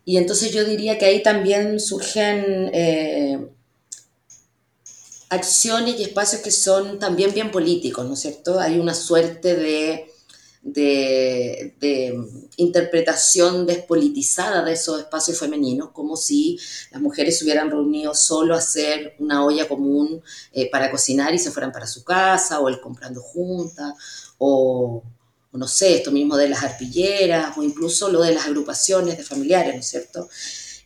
[0.08, 3.46] Y entonces yo diría que ahí también surgen eh,
[5.28, 8.58] acciones y espacios que son también bien políticos, ¿no es cierto?
[8.58, 10.08] Hay una suerte de
[10.62, 12.17] de,
[12.58, 16.60] interpretación despolitizada de esos espacios femeninos, como si
[16.91, 21.39] las mujeres se hubieran reunido solo a hacer una olla común eh, para cocinar y
[21.39, 23.93] se fueran para su casa, o el comprando juntas,
[24.38, 25.04] o,
[25.54, 29.74] no sé, esto mismo de las arpilleras, o incluso lo de las agrupaciones de familiares,
[29.74, 30.30] ¿no es cierto?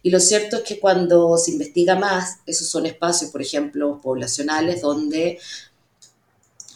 [0.04, 4.82] Y lo cierto es que cuando se investiga más, esos son espacios, por ejemplo, poblacionales,
[4.82, 5.40] donde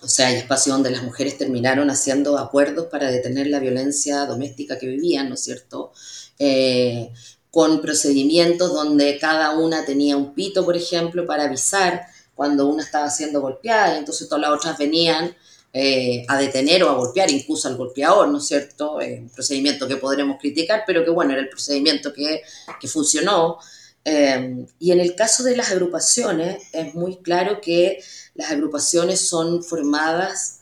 [0.06, 4.78] o sea, hay espacios donde las mujeres terminaron haciendo acuerdos para detener la violencia doméstica
[4.78, 5.94] que vivían, ¿no es cierto?
[6.38, 7.12] Eh,
[7.50, 13.10] con procedimientos donde cada una tenía un pito, por ejemplo, para avisar cuando una estaba
[13.10, 15.36] siendo golpeada, y entonces todas las otras venían
[15.78, 19.02] eh, a detener o a golpear incluso al golpeador, ¿no es cierto?
[19.02, 22.44] Eh, un procedimiento que podremos criticar, pero que bueno, era el procedimiento que,
[22.80, 23.58] que funcionó.
[24.06, 28.00] Eh, y en el caso de las agrupaciones, es muy claro que
[28.36, 30.62] las agrupaciones son formadas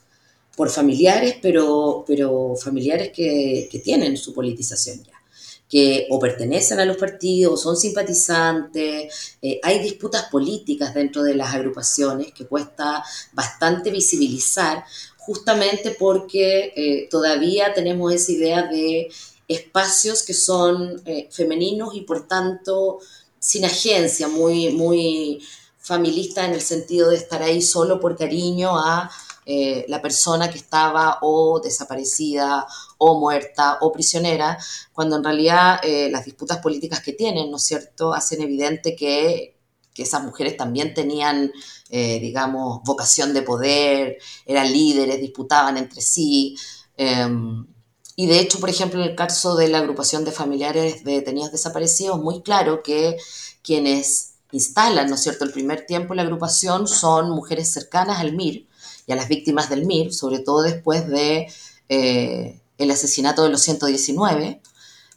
[0.55, 5.12] por familiares, pero, pero familiares que, que tienen su politización ya
[5.73, 11.33] que o pertenecen a los partidos, o son simpatizantes, eh, hay disputas políticas dentro de
[11.33, 14.83] las agrupaciones que cuesta bastante visibilizar,
[15.17, 19.09] justamente porque eh, todavía tenemos esa idea de
[19.47, 22.99] espacios que son eh, femeninos y por tanto
[23.39, 25.41] sin agencia, muy, muy
[25.79, 29.09] familista en el sentido de estar ahí solo por cariño a
[29.45, 32.65] eh, la persona que estaba o desaparecida
[32.97, 34.57] o muerta o prisionera,
[34.93, 39.57] cuando en realidad eh, las disputas políticas que tienen, ¿no es cierto?, hacen evidente que,
[39.93, 41.51] que esas mujeres también tenían,
[41.89, 46.55] eh, digamos, vocación de poder, eran líderes, disputaban entre sí.
[46.97, 47.67] Em,
[48.15, 51.51] y de hecho, por ejemplo, en el caso de la agrupación de familiares de detenidos
[51.51, 53.17] desaparecidos, muy claro que
[53.63, 58.67] quienes instalan, ¿no es cierto?, el primer tiempo la agrupación son mujeres cercanas al MIR,
[59.05, 61.47] y a las víctimas del MIR, sobre todo después de
[61.89, 64.61] eh, el asesinato de los 119.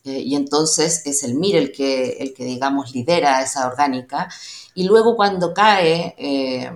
[0.04, 4.28] Eh, y entonces es el MIR el que, el que, digamos, lidera esa orgánica.
[4.74, 6.70] Y luego cuando cae eh,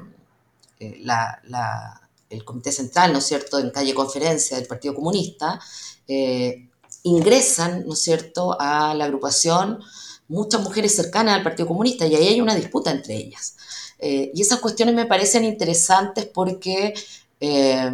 [0.78, 5.60] el Comité Central, ¿no es cierto?, en calle conferencia del Partido Comunista,
[7.02, 9.80] ingresan, ¿no es cierto?, a la agrupación
[10.30, 13.56] muchas mujeres cercanas al Partido Comunista y ahí hay una disputa entre ellas.
[14.00, 16.94] Eh, y esas cuestiones me parecen interesantes porque,
[17.38, 17.92] eh,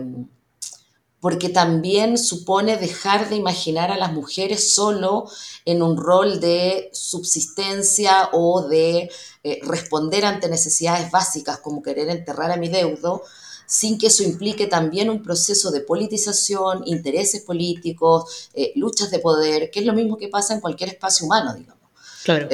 [1.21, 5.29] porque también supone dejar de imaginar a las mujeres solo
[5.65, 9.11] en un rol de subsistencia o de
[9.43, 13.23] eh, responder ante necesidades básicas como querer enterrar a mi deudo,
[13.67, 19.81] sin que eso implique también un proceso de politización, intereses políticos, luchas de poder, que
[19.81, 21.83] es lo mismo que pasa en cualquier espacio humano, digamos.
[22.23, 22.49] Claro.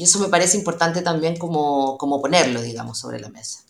[0.00, 3.66] Y eso me parece importante también como, como ponerlo, digamos, sobre la mesa.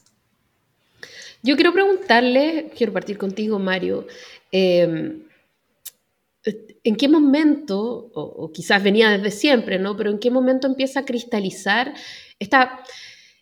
[1.43, 4.07] Yo quiero preguntarle, quiero partir contigo, Mario,
[4.53, 5.25] em,
[6.85, 9.97] ¿en qué momento, o, quizás venía desde siempre, ¿no?
[9.97, 11.95] Pero ¿en qué momento empieza a cristalizar
[12.38, 12.79] esta,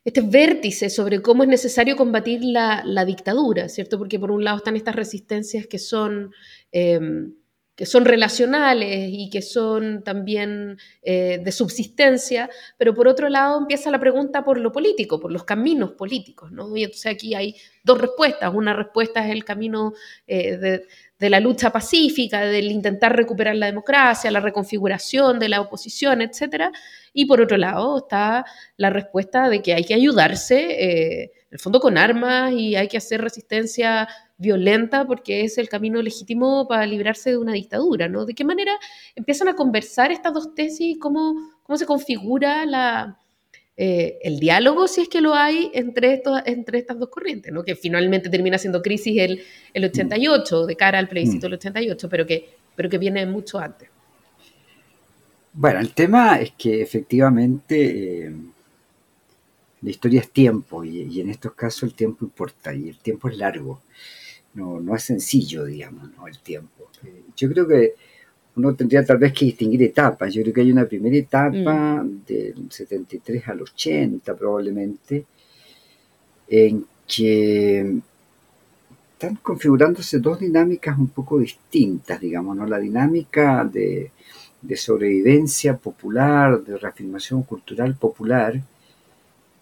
[0.03, 3.99] este vértice sobre cómo es necesario combatir la, la, dictadura, ¿cierto?
[3.99, 6.33] Porque por un lado están estas resistencias que son...
[6.73, 7.35] Em,
[7.79, 13.93] que son relacionales y que son también eh, de subsistencia, pero por otro lado empieza
[13.93, 16.77] la pregunta por lo político, por los caminos políticos, ¿no?
[16.77, 17.55] Y entonces aquí hay
[17.89, 18.55] dos respuestas.
[18.55, 19.95] Una respuesta es el camino
[20.29, 20.57] eh,
[21.19, 26.71] de, la lucha pacífica, del intentar recuperar la democracia, la reconfiguración de la oposición, etc.
[27.13, 28.45] Y por otro lado está
[28.77, 32.87] la respuesta de que hay que ayudarse, eh, en el fondo con armas, y hay
[32.87, 38.25] que hacer resistencia violenta porque es el camino legítimo para librarse de una dictadura, ¿no?
[38.25, 38.73] ¿De qué manera
[39.17, 40.97] empiezan a conversar estas dos tesis?
[41.01, 43.19] ¿Cómo, cómo se configura la,
[43.79, 47.63] eh, el diálogo, si es que lo hay, entre, estos, entre estas dos corrientes, ¿no?
[47.63, 52.27] Que finalmente termina siendo crisis el, el 88, de cara al plebiscito del 88, pero
[52.27, 53.89] que, pero que viene mucho antes.
[55.53, 58.27] Bueno, el tema es que efectivamente...
[58.27, 58.33] Eh,
[59.81, 63.29] la historia es tiempo y, y, en estos casos el tiempo importa y el tiempo
[63.29, 63.81] es largo
[64.55, 66.27] no, no es sencillo, digamos, ¿no?
[66.27, 66.91] el tiempo.
[67.05, 67.95] Eh, yo creo que
[68.59, 70.35] uno tendría tal vez que distinguir etapas.
[70.35, 72.25] Yo creo que hay una primera etapa mm.
[72.27, 75.25] del 73 al 80 probablemente,
[76.49, 78.01] en que
[79.13, 82.67] están configurándose dos dinámicas un poco distintas, digamos, ¿no?
[82.67, 84.11] La dinámica de,
[84.61, 88.61] de sobrevivencia popular, de reafirmación cultural popular,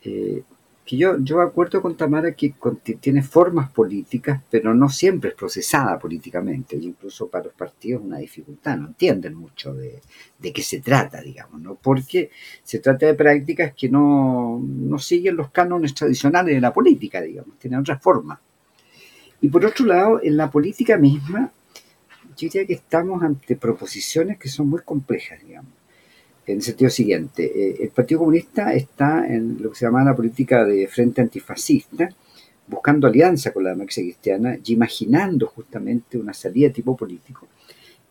[0.04, 0.42] eh,
[0.86, 2.54] que yo, yo acuerdo con Tamara que
[3.00, 6.76] tiene formas políticas, pero no siempre es procesada políticamente.
[6.76, 10.00] Y incluso para los partidos una dificultad, no entienden mucho de,
[10.38, 11.74] de qué se trata, digamos, ¿no?
[11.74, 12.30] Porque
[12.62, 17.58] se trata de prácticas que no, no siguen los cánones tradicionales de la política, digamos,
[17.58, 18.38] tienen otras formas.
[19.40, 21.50] Y por otro lado, en la política misma,
[22.36, 25.75] yo diría que estamos ante proposiciones que son muy complejas, digamos
[26.46, 27.44] en el sentido siguiente.
[27.44, 32.08] Eh, el Partido Comunista está en lo que se llama la política de frente antifascista,
[32.68, 37.46] buscando alianza con la democracia cristiana y imaginando justamente una salida de tipo político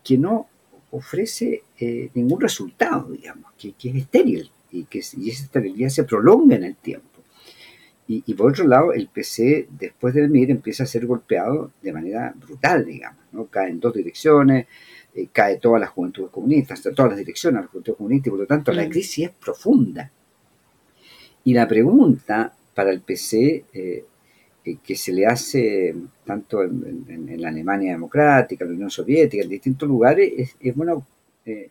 [0.03, 0.47] que no
[0.91, 6.55] ofrece eh, ningún resultado, digamos, que, es estéril y que y esa estabilidad se prolonga
[6.55, 7.07] en el tiempo.
[8.07, 11.91] Y, y, por otro lado, el PC, después del MIR, empieza a ser golpeado de
[11.91, 13.47] manera brutal, digamos, ¿no?
[13.47, 14.67] Cae en dos direcciones,
[15.15, 18.39] eh, cae toda la juventud comunista, todas las direcciones de la juventud comunista, y por
[18.41, 20.11] lo tanto la crisis es profunda.
[21.43, 23.65] Y la pregunta para el PC
[24.65, 29.49] eh, que se le hace tanto en, la Alemania democrática, en la Unión Soviética, en
[29.49, 31.05] distintos lugares, es, bueno,
[31.45, 31.69] eh,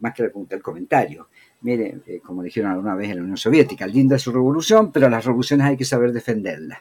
[0.00, 1.28] más que la pregunta, el comentario.
[1.62, 5.08] Mire, eh, como dijeron alguna vez en la Unión Soviética, linda es su revolución, pero
[5.08, 6.80] las revoluciones hay que saber defenderlas.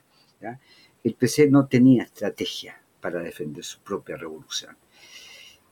[1.01, 4.75] El PC no tenía estrategia para defender su propia revolución.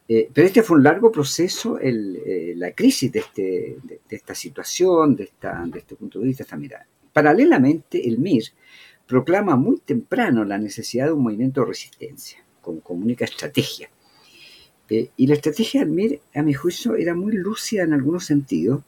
[0.10, 5.26] Eh, pero este fue un largo proceso, la crisis de, este, de, esta situación, de,
[5.26, 6.88] esta, de este punto de vista, esta mirada.
[7.12, 8.44] Paralelamente, el MIR
[9.06, 13.90] proclama muy temprano la necesidad de un movimiento de resistencia como, única estrategia.
[14.90, 18.84] Eh, y la estrategia del MIR, a mi juicio, era muy lúcida en algunos sentidos,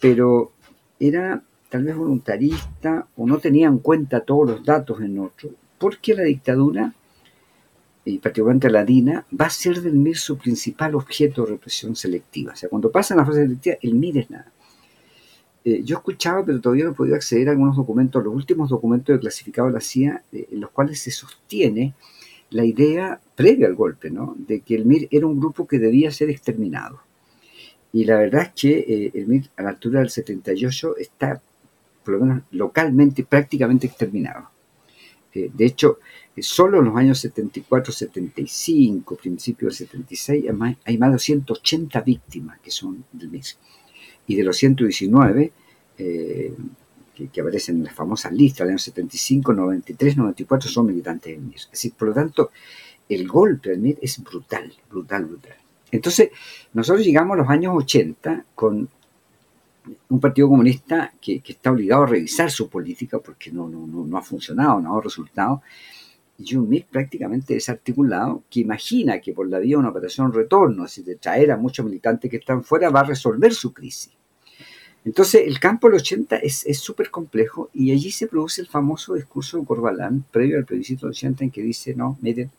[0.00, 0.52] pero
[1.00, 6.14] era tal vez voluntarista o no tenía en cuenta todos los datos en otro, porque
[6.14, 6.94] la dictadura,
[8.04, 12.52] y particularmente la DINA, va a ser del MIR su principal objeto de represión selectiva.
[12.52, 14.52] O sea, cuando pasa la fase selectiva, el MIR es nada.
[15.64, 19.14] Eh, yo escuchaba, pero todavía no he podido acceder a algunos documentos, los últimos documentos
[19.14, 21.94] de clasificado de la CIA, eh, en los cuales se sostiene
[22.50, 24.34] la idea previa al golpe, ¿no?
[24.36, 27.00] de que el MIR era un grupo que debía ser exterminado.
[27.92, 31.40] Y la verdad es que eh, el MIR a la altura del 78 está,
[32.04, 34.51] por lo menos localmente, prácticamente exterminado.
[35.34, 35.98] De hecho,
[36.40, 40.44] solo en los años 74, 75, principios del 76,
[40.84, 43.44] hay más, de 180 víctimas que son del MIR
[44.26, 45.52] y de los 119
[45.98, 46.54] eh,
[47.32, 51.60] que, aparecen en las famosas listas del año 75, 93, 94 son militantes del MIR.
[51.72, 52.50] Es por lo tanto,
[53.08, 55.56] el golpe del MIR es brutal, brutal, brutal.
[55.90, 56.30] Entonces,
[56.72, 58.88] nosotros llegamos a los años 80 con
[60.08, 64.22] un partido comunista que, está obligado a revisar su política porque no, no, no, ha
[64.22, 65.60] funcionado, no ha dado resultados,
[66.38, 70.84] y un MIR prácticamente desarticulado que imagina que por la vía de una operación retorno,
[70.84, 74.12] así de traer a muchos militantes que están fuera, va a resolver su crisis.
[75.04, 79.58] Entonces, el campo del 80 es súper complejo y allí se produce el famoso discurso
[79.58, 82.50] de Corbalán, previo al plebiscito del 80, en que dice, no, miren,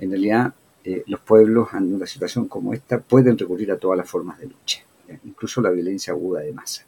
[0.00, 4.10] en realidad eh, los pueblos en una situación como esta pueden recurrir a todas las
[4.10, 4.80] formas de lucha,
[5.24, 6.86] incluso la violencia aguda de masa.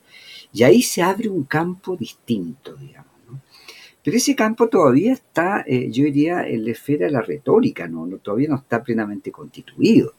[0.53, 3.13] Y ahí se abre un campo distinto, digamos.
[4.05, 8.07] Pero ese campo todavía está, eh, yo diría, en la esfera de la retórica, ¿no?
[8.19, 10.13] todavía no está plenamente constituido.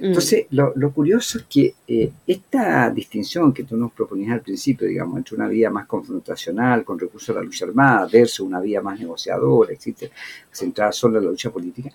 [0.00, 0.04] Mm.
[0.06, 5.18] Entonces, lo, curioso es que eh, esta distinción que tú nos proponías al principio, digamos,
[5.18, 8.98] entre una vía más confrontacional con recursos a la lucha armada versus una vía más
[8.98, 10.12] negociadora, etcétera,
[10.50, 11.90] centrada solo en la lucha política,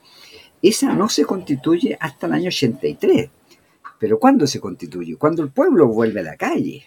[0.62, 3.30] esa no se constituye hasta el año 83.
[4.06, 5.18] Pero ¿cuándo se constituye?
[5.18, 6.86] Cuando el pueblo vuelve a la calle.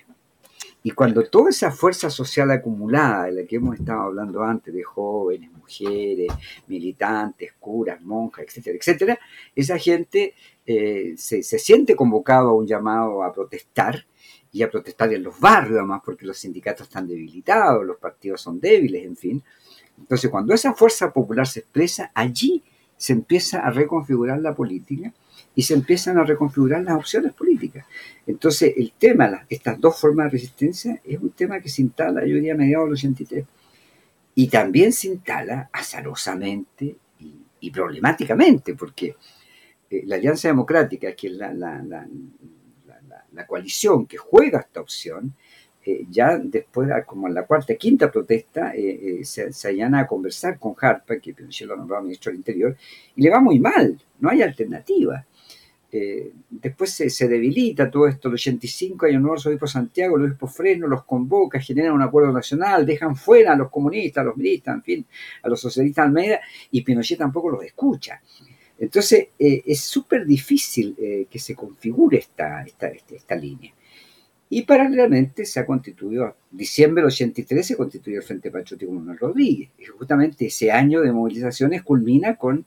[0.85, 4.85] Y cuando toda esa fuerza social acumulada, de la que hemos estado hablando antes, de
[4.85, 6.29] jóvenes, mujeres,
[6.69, 9.19] militantes, curas, monjas, etcétera, etcétera,
[9.57, 14.07] esa gente eh, se, siente convocado a un llamado a protestar
[14.53, 18.61] y a protestar en los barrios, además, porque los sindicatos están debilitados, los partidos son
[18.61, 19.43] débiles, en fin.
[19.99, 22.63] Entonces, cuando esa fuerza popular se expresa, allí
[22.97, 25.13] se empieza a reconfigurar la política
[25.59, 27.85] y se empiezan a reconfigurar las opciones políticas.
[28.25, 32.37] Entonces, el tema, estas dos formas de resistencia, es un tema que se instala, yo
[32.37, 33.45] diría, a mediados del 83.
[34.37, 36.95] Y también se instala azarosamente
[37.59, 39.17] y, problemáticamente, porque
[39.91, 42.07] eh, la Alianza Democrática, que es la, la,
[43.49, 45.35] coalición que juega esta opción,
[45.85, 50.57] eh, ya después, como en la cuarta, quinta protesta, eh, se, se allana a conversar
[50.57, 52.77] con Harpa, que Pinochet lo nombró ministro del Interior,
[53.17, 55.27] y le va muy mal, no hay alternativa.
[55.91, 60.47] Eh, después se, debilita todo esto, el 85 hay un nuevo obispo Santiago, el obispo
[60.47, 64.81] Fresno los convoca, generan un acuerdo nacional, dejan fuera a los comunistas, a los militares,
[64.81, 65.07] en fin,
[65.43, 68.21] a los socialistas Almeida, y Pinochet tampoco los escucha.
[68.79, 73.73] Entonces eh, es súper difícil eh, que se configure esta, esta, este, esta, línea.
[74.51, 79.71] Y paralelamente se ha constituido, diciembre del 83 se constituyó el Frente Patriótico Manuel Rodríguez.
[79.79, 82.65] Y justamente ese año de movilizaciones culmina con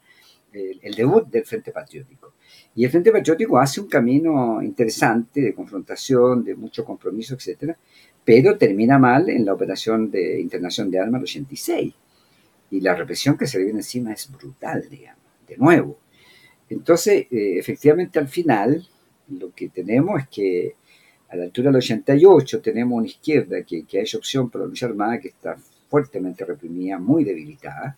[0.54, 2.34] el debut del Frente Patriótico.
[2.76, 7.78] Y el Frente Patriótico hace un camino interesante de confrontación, de mucho compromiso, etcétera,
[8.24, 11.94] pero termina mal en la operación de internación de armas del 86.
[12.72, 16.00] Y la represión que se le viene encima es brutal, digamos, de nuevo.
[16.70, 18.88] Entonces, eh, efectivamente, al final,
[19.28, 20.76] lo que tenemos es que
[21.28, 24.68] a la altura del 88 tenemos una izquierda que, que ha hecho opción por la
[24.68, 25.58] lucha armada que está
[25.90, 27.98] fuertemente reprimida, muy debilitada,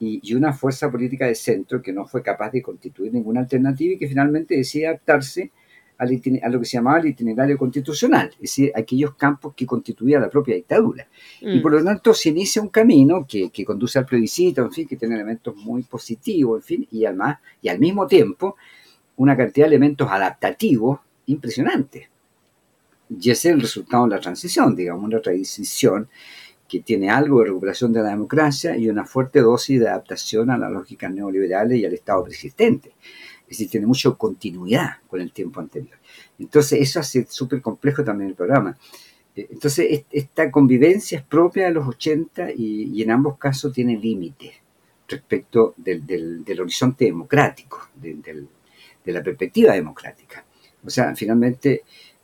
[0.00, 3.98] y, una fuerza política de centro que no fue capaz de constituir ninguna alternativa y
[3.98, 5.50] que finalmente decide adaptarse
[5.98, 6.06] a
[6.48, 10.54] lo que se llamaba el itinerario constitucional, es decir, aquellos campos que constituía la propia
[10.54, 11.08] dictadura.
[11.40, 11.62] Y mm.
[11.62, 14.96] por lo tanto se inicia un camino que, que, conduce al plebiscito, en fin, que
[14.96, 18.54] tiene elementos muy positivos, en fin, y además, y al mismo tiempo,
[19.16, 22.08] una cantidad de elementos adaptativos impresionantes.
[23.10, 26.08] Y ese es el resultado de la transición, digamos, una transición
[26.68, 30.58] que tiene algo de recuperación de la democracia y una fuerte dosis de adaptación a
[30.58, 32.92] las lógicas neoliberales y al Estado persistente.
[33.42, 35.96] Es decir, tiene mucha continuidad con el tiempo anterior.
[36.38, 38.76] Entonces, eso hace súper complejo también el programa.
[39.34, 44.52] Eh, entonces, esta convivencia es propia de los 80 y, en ambos casos tiene límites
[45.08, 50.44] respecto del, horizonte democrático, de la perspectiva democrática.
[50.84, 51.82] O sea, finalmente,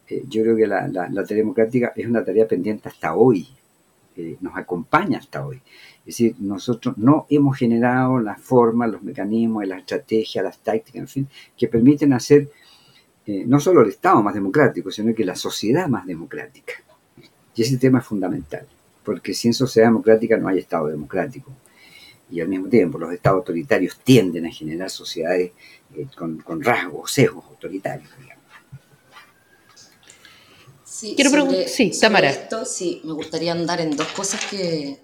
[0.08, 3.48] eh, yo creo que la, la, tarea democrática es una tarea pendiente hasta hoy,
[4.40, 5.56] nos acompaña hasta hoy.
[6.00, 11.08] Es decir, nosotros no hemos generado las formas, los mecanismos, las estrategias, las tácticas, en
[11.08, 12.50] fin, que permiten hacer
[13.26, 16.74] eh, no solo el Estado más democrático, sino que la sociedad más democrática.
[17.54, 18.66] Y ese tema es fundamental,
[19.02, 21.50] porque sin sociedad democrática no hay Estado democrático.
[22.30, 25.52] Y al mismo tiempo, los Estados autoritarios tienden a generar sociedades
[25.94, 28.10] eh, con, con rasgos, sesgos autoritarios,
[31.04, 32.30] Sí, Quiero preguntar, sí, Tamara.
[32.30, 35.02] Esto, sí, me gustaría andar en dos cosas que,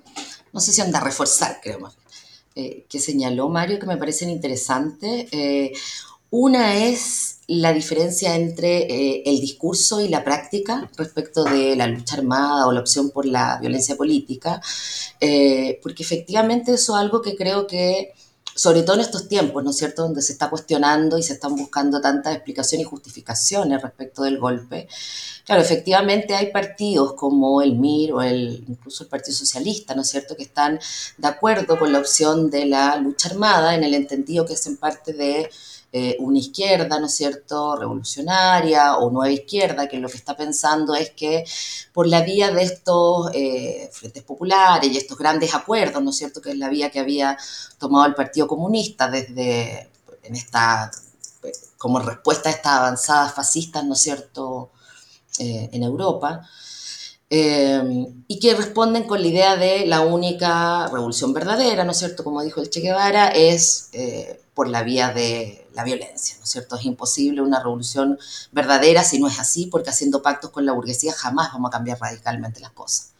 [0.51, 1.94] no sé si anda a reforzar, creo más,
[2.55, 5.28] eh, que señaló Mario, que me parecen interesantes.
[5.30, 5.72] Eh,
[6.30, 12.16] una es la diferencia entre eh, el discurso y la práctica respecto de la lucha
[12.16, 14.62] armada o la opción por la violencia política,
[15.82, 18.14] porque efectivamente eso es algo que creo que
[18.55, 21.55] sobre todo en estos tiempos, ¿no es cierto?, donde se está cuestionando y se están
[21.57, 24.88] buscando tantas explicaciones y justificaciones respecto del golpe.
[25.44, 30.09] Claro, efectivamente hay partidos como el MIR o el, incluso el Partido Socialista, ¿no es
[30.09, 30.78] cierto?, que están
[31.16, 34.76] de acuerdo con la opción de la lucha armada en el entendido que es en
[34.76, 35.51] parte de
[35.93, 40.95] eh, una izquierda, ¿no es cierto?, revolucionaria o nueva izquierda, que lo que está pensando
[40.95, 41.45] es que
[41.93, 46.41] por la vía de estos eh, frentes populares y estos grandes acuerdos, ¿no es cierto?,
[46.41, 47.36] que es la vía que había
[47.78, 49.91] tomado el Partido Comunista desde
[50.22, 50.93] en esta
[51.76, 54.70] como respuesta a estas avanzadas fascistas, ¿no es cierto?,
[55.41, 56.49] eh, en Europa,
[57.30, 62.24] y que responden con la idea de la única revolución verdadera, ¿no es cierto?
[62.24, 63.91] Como dijo el Che Guevara, es
[64.61, 66.77] por la vía de la violencia, ¿no es cierto?
[66.77, 68.19] Es imposible una revolución
[68.53, 71.99] verdadera si no es así, porque haciendo pactos con la burguesía jamás vamos a cambiar
[71.99, 73.15] radicalmente las cosas.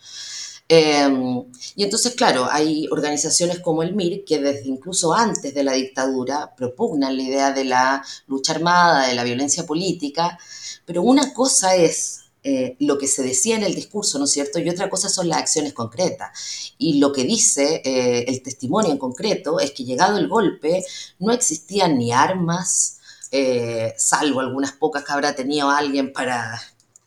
[0.68, 1.43] Em,
[1.76, 6.55] y entonces, claro, hay organizaciones como el MIR que desde incluso antes de la dictadura
[6.55, 10.38] propugnan la idea de la lucha armada, de la violencia política,
[10.84, 14.59] pero una cosa es eh, lo que se decía en el discurso, ¿no es cierto?
[14.59, 16.30] Y otra cosa son las acciones concretas.
[16.78, 20.82] Y lo que dice eh, el testimonio en concreto es que llegado el golpe
[21.18, 22.99] no existían ni armas,
[23.30, 26.61] eh, salvo algunas pocas que habrá tenido alguien para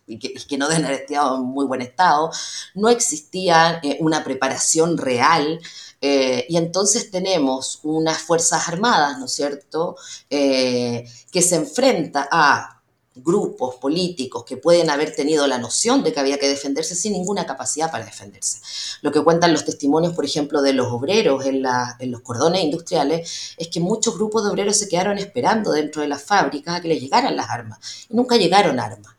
[0.05, 2.29] y que, no deben haber estado en muy buen estado,
[2.75, 5.61] no existía una preparación real
[6.01, 9.95] y entonces tenemos unas Fuerzas Armadas, ¿no es cierto?,
[10.29, 12.72] que se enfrenta a
[13.15, 17.45] grupos políticos que pueden haber tenido la noción de que había que defenderse sin ninguna
[17.45, 18.59] capacidad para defenderse.
[19.01, 23.67] Lo que cuentan los testimonios, por ejemplo, de los obreros en, los cordones industriales, es
[23.67, 27.01] que muchos grupos de obreros se quedaron esperando dentro de las fábricas a que les
[27.01, 27.79] llegaran las armas.
[28.09, 29.13] Y nunca llegaron armas.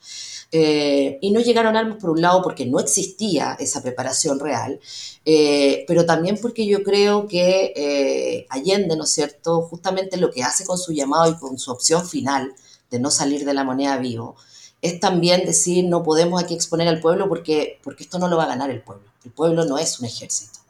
[0.57, 4.79] Eh, y no llegaron armas por un lado porque no existía esa preparación real,
[5.25, 10.45] eh, pero también porque yo creo que eh, Allende, ¿no es cierto?, justamente lo que
[10.45, 12.55] hace con su llamado y con su opción final,
[12.95, 14.37] de no salir de la moneda vivo,
[14.81, 18.45] es también decir no podemos aquí exponer al pueblo porque, porque esto no lo va
[18.45, 19.05] a ganar el pueblo.
[19.25, 20.61] El pueblo no es un ejército.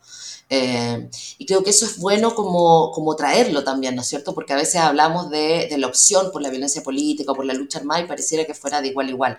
[0.48, 4.34] Eh, y creo que eso es bueno como, como traerlo también, ¿no es cierto?
[4.34, 7.78] Porque a veces hablamos de, de, la opción por la violencia política, por la lucha
[7.78, 9.38] armada y pareciera que fuera de igual a igual.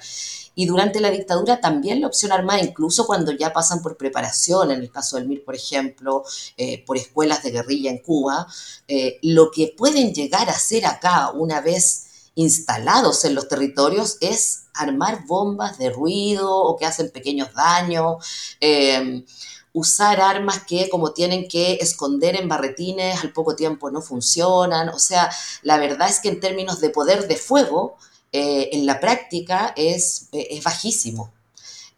[0.55, 4.81] Y durante la dictadura también la opción armada, incluso cuando ya pasan por preparación, en
[4.81, 6.23] el caso del MIR, por ejemplo,
[6.57, 8.47] eh, por escuelas de guerrilla en Cuba,
[8.87, 12.05] eh, lo que pueden llegar a hacer acá una vez
[12.35, 18.23] instalados en los territorios es armar bombas de ruido o que hacen pequeños daños,
[18.59, 19.25] em,
[19.73, 24.89] usar armas que como tienen que esconder en barretines al poco tiempo no funcionan.
[24.89, 25.29] O sea,
[25.63, 27.97] la verdad es que en términos de poder de fuego,
[28.31, 31.31] eh, en la práctica es, es bajísimo.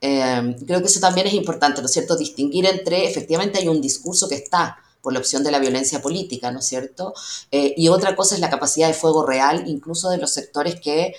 [0.01, 2.15] Em, creo que eso también es importante, ¿no es cierto?
[2.15, 4.77] Distinguir entre, efectivamente hay un discurso que está
[5.07, 7.13] por la opción de la violencia política, ¿no es cierto?
[7.49, 11.15] Eh, y otra cosa es la capacidad de fuego real, incluso de los sectores que,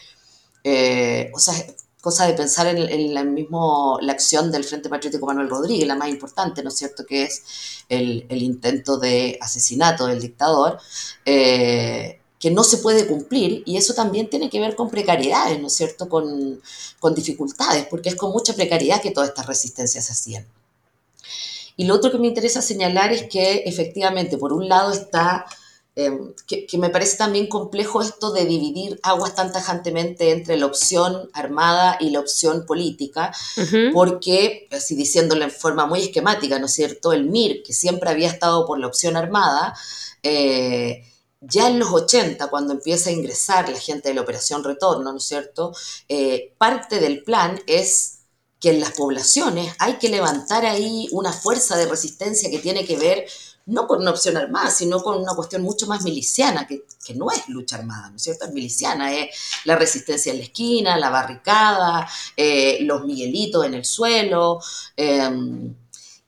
[0.62, 1.54] eh, o sea,
[2.02, 6.10] cosa de pensar en, la, mismo, la acción del Frente Patriótico Manuel Rodríguez, la más
[6.10, 7.42] importante, ¿no es cierto?, que es
[7.88, 10.78] el, intento de asesinato del dictador,
[11.24, 15.68] eh, que no se puede cumplir, y eso también tiene que ver con precariedades, ¿no
[15.68, 16.60] es cierto?, con,
[17.00, 20.57] con dificultades, porque es con mucha precariedad que todas estas resistencias se hacían.
[21.78, 25.46] Y lo otro que me interesa señalar es que efectivamente, por un lado está
[26.00, 31.28] Em, que, me parece también complejo esto de dividir aguas tan tajantemente entre la opción
[31.32, 33.32] armada y la opción política,
[33.92, 38.28] porque, así diciéndolo en forma muy esquemática, ¿no es cierto?, el MIR, que siempre había
[38.28, 39.74] estado por la opción armada,
[40.22, 41.02] eh,
[41.40, 45.18] ya en los 80, cuando empieza a ingresar la gente de la Operación Retorno, ¿no
[45.18, 45.72] es cierto?,
[46.08, 48.17] eh, parte del plan es
[48.60, 52.96] que en las poblaciones hay que levantar ahí una fuerza de resistencia que tiene que
[52.96, 53.26] ver
[53.68, 56.84] no con una opción armada, sino con una cuestión mucho más miliciana, que,
[57.14, 58.46] no es lucha armada, ¿no es cierto?
[58.46, 59.28] Es miliciana, es
[59.64, 64.60] la resistencia en la esquina, la barricada, eh, los miguelitos en el suelo,
[64.96, 65.74] em,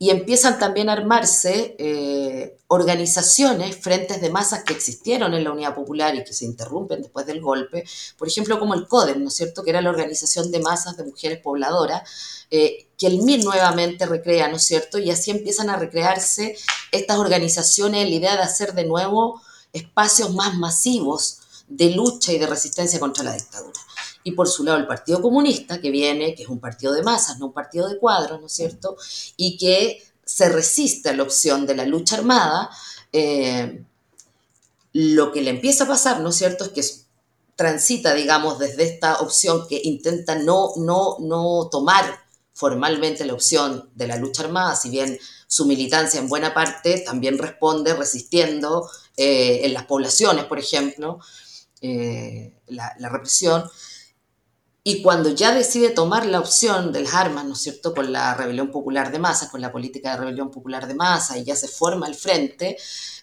[0.03, 5.75] y empiezan también a armarse eh, organizaciones, frentes de masas que existieron en la Unidad
[5.75, 7.85] Popular y que se interrumpen después del golpe,
[8.17, 11.05] por ejemplo, como el CODEM, ¿no es cierto?, que era la organización de masas de
[11.05, 12.09] mujeres pobladoras,
[12.51, 16.57] eh, que el MIR nuevamente recrea, ¿no es cierto?, y así empiezan a recrearse
[16.93, 19.43] estas organizaciones, la idea de hacer de nuevo
[19.75, 23.79] espacios más masivos de lucha y de resistencia contra la dictadura
[24.23, 27.39] y por su lado el Partido Comunista, que viene, que es un partido de masas,
[27.39, 28.97] no un partido de cuadros, ¿no es cierto?
[29.37, 32.71] Y que se resiste a la opción de la lucha armada,
[33.13, 33.83] eh,
[34.93, 36.83] lo que le empieza a pasar, ¿no es cierto?, es que
[37.57, 42.19] transita, digamos, desde esta opción que intenta no, no, no tomar
[42.55, 47.37] formalmente la opción de la lucha armada, si bien su militancia en buena parte también
[47.39, 51.21] responde resistiendo eh, en las poblaciones, por ejemplo,
[51.83, 53.65] eh, la, la, represión,
[54.83, 58.35] y cuando ya decide tomar la opción de las armas, ¿no es cierto?, con la
[58.35, 61.69] rebelión popular de masa, con la política de rebelión popular de masa, y ya se
[61.69, 62.79] forma el frente,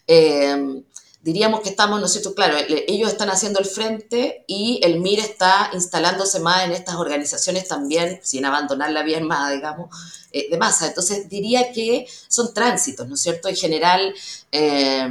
[0.06, 0.82] eh,
[1.20, 2.56] diríamos que estamos, ¿no es cierto?, claro,
[2.86, 8.20] ellos están haciendo el frente y el MIR está instalándose más en estas organizaciones también,
[8.22, 9.88] sin abandonar la vía armada, digamos,
[10.30, 10.86] eh, de masa.
[10.86, 14.14] Entonces, diría que son tránsitos, ¿no es cierto?, en general...
[14.52, 15.08] Eh,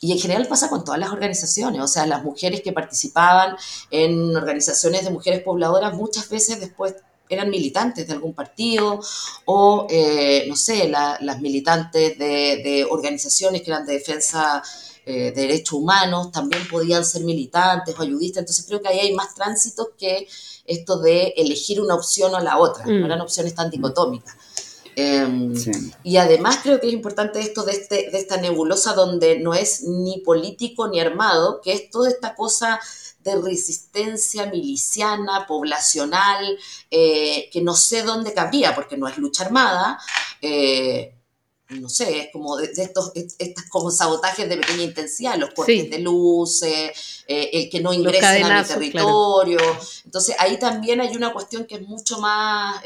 [0.00, 3.56] y en general pasa con todas las organizaciones, o sea, las mujeres que participaban
[3.90, 6.94] en organizaciones de mujeres pobladoras muchas veces después
[7.28, 9.00] eran militantes de algún partido
[9.44, 14.62] o, eh, no sé, las militantes de, organizaciones que eran de defensa
[15.06, 18.40] eh, de derechos humanos también podían ser militantes o ayudistas.
[18.40, 20.26] Entonces creo que ahí hay más tránsitos que
[20.66, 22.86] esto de elegir una opción o la otra.
[22.86, 23.04] No mm.
[23.04, 24.34] eran opciones tan dicotómicas.
[24.96, 25.54] Em,
[26.02, 29.82] y además creo que es importante esto de, este, de esta nebulosa donde no es
[29.82, 32.80] ni político ni armado, que es toda esta cosa
[33.24, 36.58] de resistencia miliciana, poblacional,
[36.90, 39.98] eh, que no sé dónde cabría, porque no es lucha armada,
[40.42, 41.14] eh,
[41.70, 45.98] no sé, es como de, estos, estas como sabotajes de pequeña intensidad, los cortes de
[45.98, 49.58] luces, eh, el que no ingresen a mi territorio.
[50.04, 52.82] Entonces ahí también hay una cuestión que es mucho más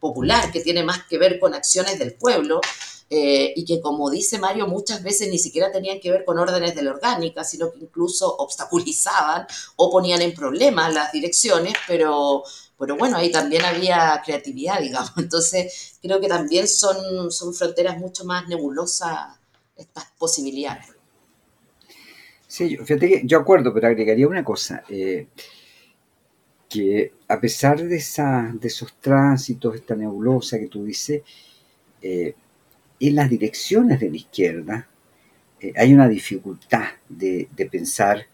[0.00, 2.60] popular, que tiene más que ver con acciones del pueblo,
[3.10, 6.74] eh, y que como dice Mario, muchas veces ni siquiera tenían que ver con órdenes
[6.74, 12.44] de la orgánica, sino que incluso obstaculizaban o ponían en problemas las direcciones, pero,
[12.78, 15.12] pero bueno, ahí también había creatividad, digamos.
[15.16, 19.38] Entonces, creo que también son, son fronteras mucho más nebulosas
[19.76, 20.86] estas posibilidades.
[22.46, 24.82] Sí, fíjate que yo acuerdo, pero agregaría una cosa.
[24.88, 25.26] Eh,
[26.68, 31.22] que a pesar de, esa, de esos tránsitos, esta nebulosa que tú dices,
[32.02, 32.34] eh,
[33.00, 34.88] en las direcciones de la izquierda
[35.60, 38.26] eh, hay una dificultad de, pensar eh,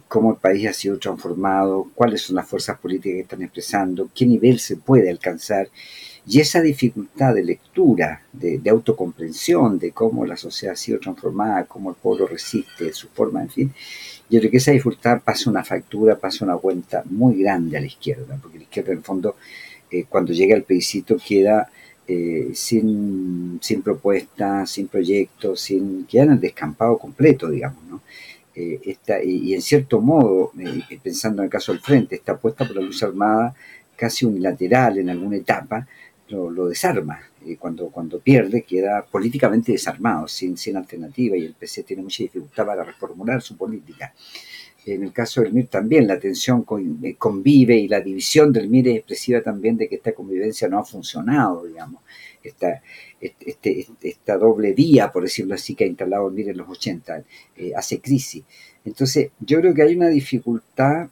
[0.00, 4.26] cómo el país ha sido transformado, cuáles son las fuerzas políticas que están expresando, qué
[4.26, 5.68] nivel se puede alcanzar.
[6.26, 11.64] Y esa dificultad de lectura, de, de, autocomprensión de cómo la sociedad ha sido transformada,
[11.64, 13.72] cómo el pueblo resiste, su forma, en fin,
[14.30, 17.86] yo creo que esa dificultad pasa una factura, pasa una cuenta muy grande a la
[17.86, 19.36] izquierda, porque la izquierda en el fondo,
[19.90, 21.68] eh, cuando llega al plebiscito, queda
[22.08, 28.00] eh, sin, sin propuestas, sin proyectos, sin, queda en el descampado completo, digamos, ¿no?
[28.54, 30.52] Eh, y, en cierto modo,
[31.02, 33.54] pensando en el caso del Frente, esta apuesta por la lucha armada
[33.96, 35.86] casi unilateral en alguna etapa,
[36.28, 37.20] lo, desarma.
[37.44, 42.22] y cuando, cuando pierde, queda políticamente desarmado, sin, sin alternativa, y el PC tiene mucha
[42.22, 44.14] dificultad para reformular su política.
[44.84, 46.64] En el caso del MIR también la tensión
[47.02, 50.78] eh, convive y la división del MIR es expresiva también de que esta convivencia no
[50.78, 52.02] ha funcionado, digamos.
[52.42, 52.82] Esta,
[53.20, 57.24] este, este, esta doble vía, por decirlo así, que ha instalado MIR en los 80,
[57.56, 58.44] eh, hace crisis.
[58.84, 61.08] Entonces, yo creo que hay una dificultad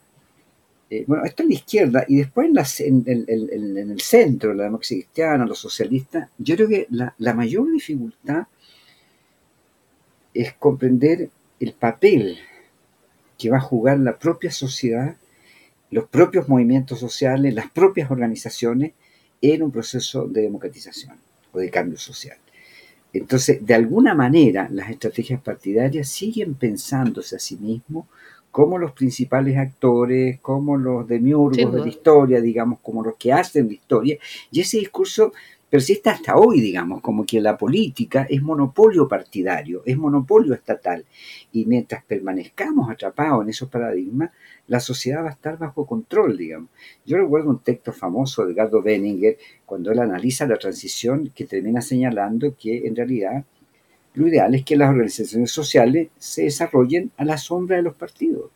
[0.92, 5.60] eh, bueno, esto en la izquierda y después en, el centro, la democracia cristiana, los
[5.60, 8.48] socialistas, yo creo que la, mayor dificultad
[10.34, 12.38] es comprender el papel
[13.38, 15.16] que va a jugar la propia sociedad,
[15.92, 18.92] los propios movimientos sociales, las propias organizaciones
[19.40, 21.16] en un proceso de democratización
[21.52, 22.38] o de cambio social.
[23.12, 28.06] entonces, de alguna manera, las estrategias partidarias siguen pensándose a sí mismos
[28.50, 33.68] como los principales actores, como los demiurgos de la historia, digamos, como los que hacen
[33.68, 34.18] la historia,
[34.50, 35.32] y ese discurso
[35.70, 41.04] persiste hasta hoy, digamos, como que la política es monopolio partidario, es monopolio estatal,
[41.52, 44.30] y mientras permanezcamos atrapados en esos paradigmas,
[44.66, 46.70] la sociedad va a estar bajo control, digamos.
[47.06, 51.80] Yo recuerdo un texto famoso de Edgardo Benninger, cuando él analiza la transición, que termina
[51.80, 53.44] señalando que en realidad
[54.14, 58.50] lo ideal es que las organizaciones sociales se desarrollen a la sombra de los partidos,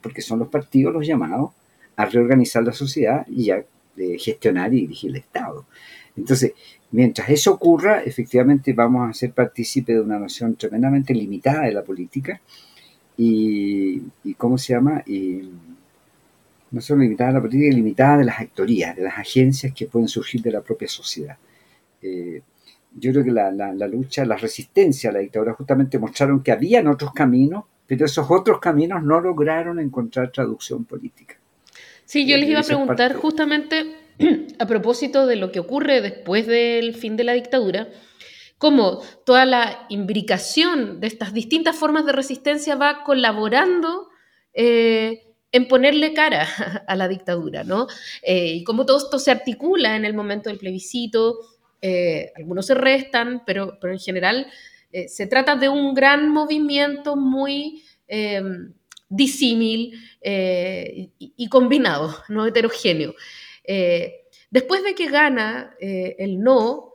[0.00, 1.52] porque son los partidos los llamados
[1.94, 3.64] a reorganizar la sociedad y a
[3.96, 5.66] eh, gestionar y dirigir el Estado.
[6.16, 6.52] Entonces,
[6.92, 11.84] mientras eso ocurra, efectivamente vamos a ser partícipes de una noción tremendamente limitada de la
[11.84, 12.40] política
[13.16, 14.00] y,
[14.36, 15.02] ¿cómo se llama?
[15.06, 15.50] Y,
[16.70, 20.08] no solo limitada de la política, limitada de las actorías, de las agencias que pueden
[20.08, 21.36] surgir de la propia sociedad.
[22.02, 22.42] Eh,
[22.98, 23.50] yo creo que la,
[23.86, 28.58] lucha, la resistencia a la dictadura justamente mostraron que habían otros caminos, pero esos otros
[28.58, 31.36] caminos no lograron encontrar traducción política.
[32.04, 34.05] Sí, yo les iba a preguntar justamente
[34.58, 37.88] a propósito de lo que ocurre después del fin de la dictadura,
[38.58, 44.08] cómo toda la imbricación de estas distintas formas de resistencia va colaborando
[44.54, 46.46] eh, en ponerle cara
[46.86, 47.86] a la dictadura, ¿no?
[48.22, 51.38] Eh, y cómo todo esto se articula en el momento del plebiscito,
[51.82, 54.46] eh, algunos se restan, pero, en general
[55.08, 57.82] se trata de un gran movimiento muy
[59.10, 59.92] disímil
[60.22, 63.14] y, y, combinado, no heterogéneo.
[63.66, 66.92] Eh, después de que gana eh, el no,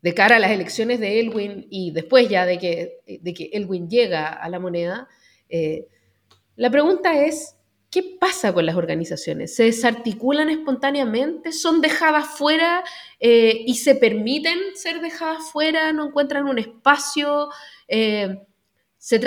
[0.00, 3.88] de cara a las elecciones de Elwin y después ya de que, de que Elwin
[3.88, 5.08] llega a la moneda,
[5.48, 5.86] eh,
[6.56, 7.56] la pregunta es,
[7.90, 9.54] ¿qué pasa con las organizaciones?
[9.54, 11.52] ¿Se desarticulan espontáneamente?
[11.52, 12.84] ¿Son dejadas fuera
[13.18, 15.92] y se permiten ser dejadas fuera?
[15.92, 17.48] ¿No encuentran un espacio?
[17.86, 19.20] Se,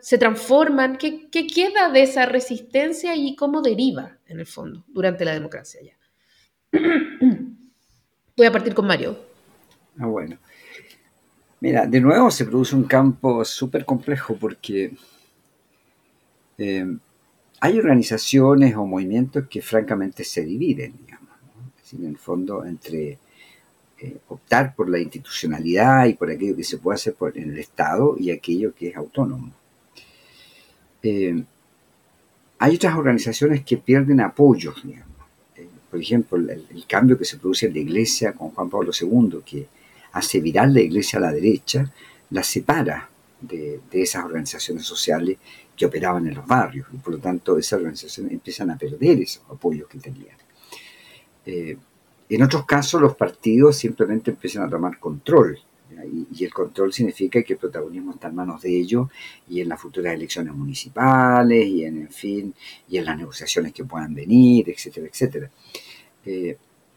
[0.00, 0.98] se, transforman?
[0.98, 5.80] ¿Qué, ¿Qué, queda de esa resistencia y cómo deriva, en el fondo, durante la democracia
[5.82, 5.96] ya?
[8.36, 9.16] Voy a partir con Mario.
[9.98, 10.36] Ah, bueno.
[11.60, 14.92] Mira, de nuevo se produce un campo súper complejo porque
[16.58, 16.96] eh,
[17.60, 21.30] hay organizaciones o movimientos que francamente se dividen, digamos,
[21.92, 23.18] en el fondo entre
[23.98, 27.58] eh, optar por la institucionalidad y por aquello que se puede hacer por, en el
[27.58, 29.52] Estado y aquello que es autónomo.
[31.02, 31.44] Eh,
[32.58, 35.13] hay otras organizaciones que pierden apoyos, digamos
[35.94, 39.68] por ejemplo, el, cambio que se produce en la iglesia con Juan Pablo II, que
[40.10, 41.88] hace viral la iglesia a la derecha,
[42.30, 43.08] la separa
[43.40, 45.38] de, esas organizaciones sociales
[45.76, 49.44] que operaban en los barrios, y por lo tanto esas organizaciones empiezan a perder esos
[49.48, 50.36] apoyos que tenían.
[51.46, 51.76] Eh,
[52.28, 55.56] en otros casos, los partidos simplemente empiezan a tomar control,
[56.06, 59.08] y, el control significa que el protagonismo está en manos de ellos
[59.48, 62.54] y en las futuras elecciones municipales, y en, en fin,
[62.88, 65.50] y en las negociaciones que puedan venir, etcétera, etcétera.
[66.26, 66.56] Eh,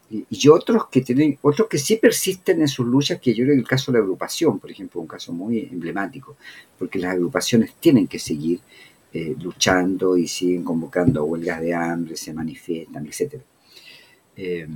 [0.10, 3.62] y, otros que tienen, otros que sí persisten en sus luchas, que yo creo que
[3.62, 6.38] el caso de la agrupación, por ejemplo, un caso muy emblemático,
[6.80, 8.62] porque las agrupaciones tienen que seguir
[9.14, 13.42] eh, luchando y siguen convocando huelgas de hambre, se manifiestan, etc.
[14.38, 14.68] Eh,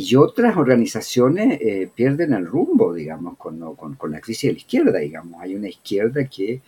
[0.00, 1.58] y otras organizaciones
[1.94, 5.42] pierden el rumbo, digamos, con, con, la crisis de la izquierda, digamos.
[5.42, 6.60] Hay una izquierda que,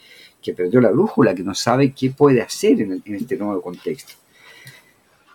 [0.43, 4.15] que perdió la brújula, que no sabe qué puede hacer en, en este nuevo contexto.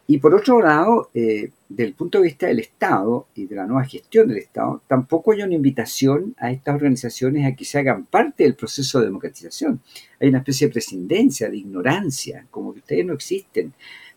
[0.07, 3.85] Y por otro lado, eh, del punto de vista del Estado y de la nueva
[3.85, 8.43] gestión del Estado, tampoco hay una invitación a estas organizaciones a que se hagan parte
[8.43, 9.81] del proceso de democratización.
[10.19, 13.73] Hay una especie de prescindencia, de ignorancia, como que ustedes no existen.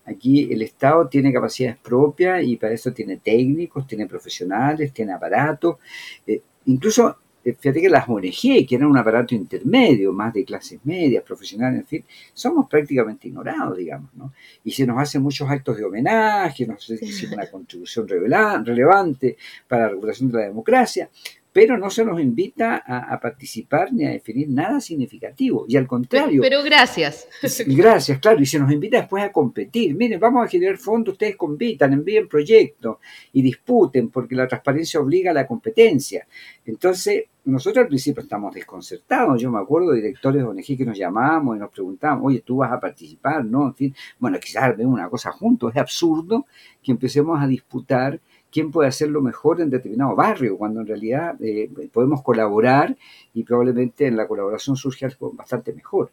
[0.09, 5.77] Aquí el Estado tiene capacidades propias y para eso tiene técnicos, tiene profesionales, tiene aparatos.
[6.25, 10.79] Eh, incluso eh, fíjate que las ONG, que eran un aparato intermedio, más de clases
[10.83, 14.33] medias, profesionales, en fin, somos prácticamente ignorados, digamos, ¿no?
[14.63, 19.37] Y se nos hacen muchos actos de homenaje, nos hacen una contribución relevante
[19.67, 21.09] para la recuperación de la democracia,
[21.51, 25.65] pero no se nos invita a, participar ni a definir nada significativo.
[25.67, 26.41] Y al contrario.
[26.41, 27.27] Pero, gracias.
[27.65, 28.39] Gracias, claro.
[28.41, 29.95] Y se nos invita después a competir.
[29.95, 32.97] Miren, vamos a generar fondos, ustedes compitan, envíen proyectos
[33.33, 36.27] y disputen, porque la transparencia obliga a la competencia.
[36.65, 39.41] Entonces, nosotros al principio estamos desconcertados.
[39.41, 42.57] Yo me acuerdo de directores de ONG que nos llamábamos y nos preguntábamos, oye, tú
[42.57, 43.67] vas a participar, ¿no?
[43.67, 45.71] En fin, bueno, quizás vemos una cosa juntos.
[45.73, 46.45] Es absurdo
[46.83, 48.19] que empecemos a disputar
[48.51, 52.95] quién puede hacerlo mejor en determinado barrio, cuando en realidad eh, podemos colaborar
[53.33, 56.11] y probablemente en la colaboración surge algo bastante mejor.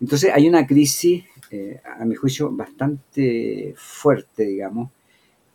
[0.00, 4.90] Entonces hay una crisis, eh, a mi juicio, bastante fuerte, digamos,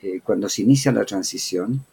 [0.02, 1.84] eh, cuando se inicia la transición,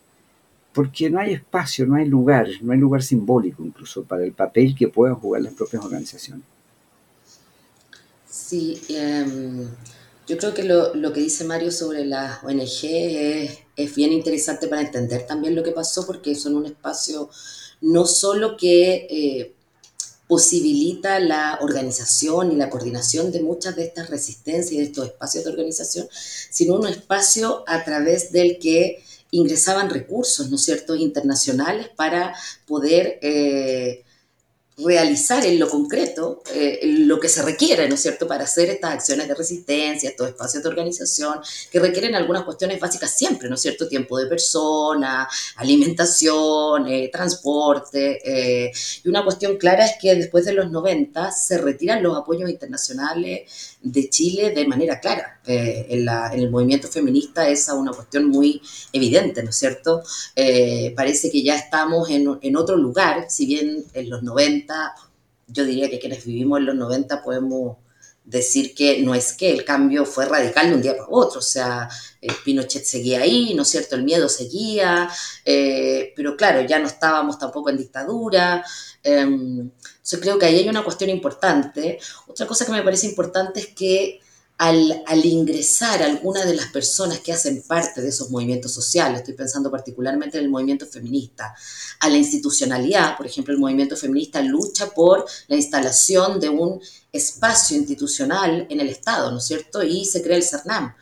[0.72, 4.74] porque no hay espacio, no hay lugar, no hay lugar simbólico incluso para el papel
[4.74, 6.44] que puedan jugar las propias organizaciones.
[8.26, 9.68] Sí, em,
[10.26, 14.68] yo creo que lo, lo, que dice Mario sobre las ONG es, es, bien interesante
[14.68, 17.28] para entender también lo que pasó, porque son un espacio
[17.80, 19.54] no solo que eh,
[20.28, 25.44] posibilita la organización y la coordinación de muchas de estas resistencias y de estos espacios
[25.44, 26.08] de organización,
[26.50, 32.34] sino un espacio a través del que ingresaban recursos, ¿no es cierto?, internacionales para
[32.66, 34.04] poder eh,
[34.78, 38.94] realizar en lo concreto eh, lo que se requiere, ¿no es cierto?, para hacer estas
[38.94, 43.60] acciones de resistencia, estos espacios de organización, que requieren algunas cuestiones básicas siempre, ¿no es
[43.60, 48.20] cierto?, tiempo de persona, alimentación, eh, transporte.
[48.24, 48.72] Eh,
[49.04, 53.76] y una cuestión clara es que después de los 90 se retiran los apoyos internacionales
[53.82, 55.40] de Chile de manera clara.
[55.46, 58.62] Eh, en, el movimiento feminista es una cuestión muy
[58.92, 60.02] evidente, ¿no es cierto?
[60.96, 64.61] Parece que ya estamos en, en, otro lugar, si bien en los 90,
[65.46, 67.76] yo diría que quienes vivimos en los 90 podemos
[68.24, 71.42] decir que no es que el cambio fue radical de un día para otro, o
[71.42, 71.88] sea,
[72.20, 73.96] eh, Pinochet seguía ahí, ¿no es cierto?
[73.96, 75.10] El miedo seguía,
[75.44, 78.64] pero claro, ya no estábamos tampoco en dictadura.
[79.02, 79.70] Em,
[80.04, 81.98] yo creo que ahí hay una cuestión importante.
[82.28, 84.20] Otra cosa que me parece importante es que
[84.58, 89.70] al, ingresar algunas de las personas que hacen parte de esos movimientos sociales, estoy pensando
[89.70, 91.54] particularmente en el movimiento feminista,
[92.00, 96.80] a la institucionalidad, por ejemplo, el movimiento feminista lucha por la instalación de un
[97.12, 99.82] espacio institucional en el Estado, ¿no es cierto?
[99.82, 100.94] Y se crea el CERNAM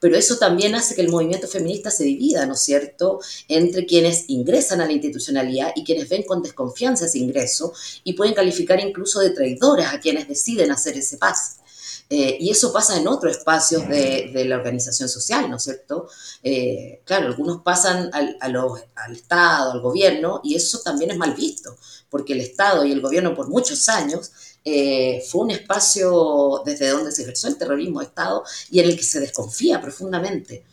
[0.00, 4.28] pero eso también hace que el movimiento feminista se divida, ¿no es cierto?, entre quienes
[4.28, 7.72] ingresan a la institucionalidad y quienes ven con desconfianza ese ingreso
[8.04, 11.60] y pueden calificar incluso de traidoras a quienes deciden hacer ese pase.
[12.08, 16.08] Eh, y eso pasa en otros espacios de, de, la organización social, ¿no es cierto?
[16.42, 21.76] Eh, claro, algunos pasan al, al Estado, al gobierno, y eso también es mal visto,
[22.08, 24.30] porque el Estado y el gobierno por muchos años
[24.64, 28.96] eh, fue un espacio desde donde se ejerció el terrorismo de Estado y en el
[28.96, 30.64] que se desconfía profundamente.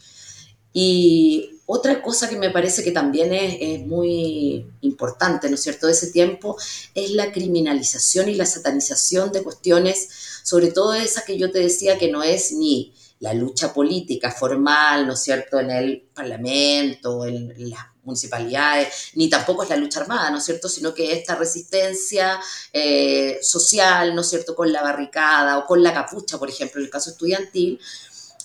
[0.74, 5.88] Y otra cosa que me parece que también es, es, muy importante, ¿no es cierto?,
[5.88, 6.58] de ese tiempo,
[6.94, 10.10] es la criminalización y la satanización de cuestiones,
[10.44, 15.08] sobre todo esa que yo te decía que no es ni la lucha política formal,
[15.08, 20.02] ¿no es cierto?, en el Parlamento, en, en las municipalidades, ni tampoco es la lucha
[20.02, 22.40] armada, ¿no es cierto?, sino que esta resistencia
[22.72, 26.86] eh, social, ¿no es cierto?, con la barricada o con la capucha, por ejemplo, en
[26.86, 27.80] el caso estudiantil,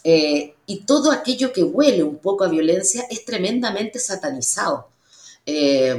[0.05, 4.88] eh, y todo aquello que huele un poco a violencia es tremendamente satanizado.
[5.46, 5.96] Eh,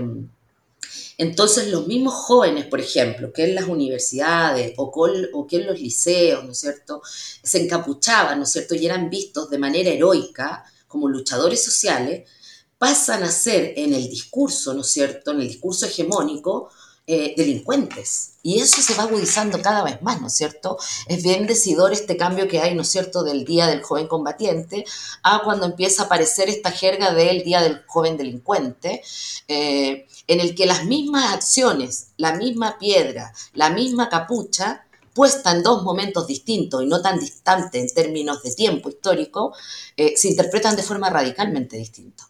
[1.20, 4.90] entonces los mismos jóvenes, por ejemplo, que en las universidades o,
[5.34, 7.02] o, que en los liceos, ¿no es cierto?,
[7.44, 12.30] se encapuchaban, ¿no es cierto?, y eran vistos de manera heroica como luchadores sociales,
[12.78, 16.70] pasan a ser en el discurso, ¿no es cierto?, en el discurso hegemónico,
[17.12, 18.34] eh, delincuentes.
[18.44, 20.78] Y eso se va agudizando cada vez más, ¿no es cierto?
[21.08, 24.86] Es bien decidor este cambio que hay, ¿no es cierto?, del Día del Joven Combatiente
[25.24, 29.02] a cuando empieza a aparecer esta jerga del Día del Joven Delincuente,
[29.48, 34.86] eh, en el que las mismas acciones, la misma piedra, la misma capucha,
[35.16, 39.56] puesta en dos momentos distintos y no tan distantes en términos de tiempo histórico,
[39.98, 42.29] eh, se interpretan de forma radicalmente distinta.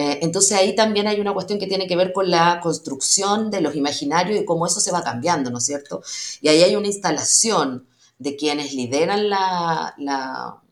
[0.00, 3.60] Eh, entonces ahí también hay una cuestión que tiene que ver con la construcción de
[3.60, 6.02] los imaginarios y cómo eso se va cambiando, ¿no es cierto?
[6.40, 10.62] Y ahí hay una instalación de quienes lideran la,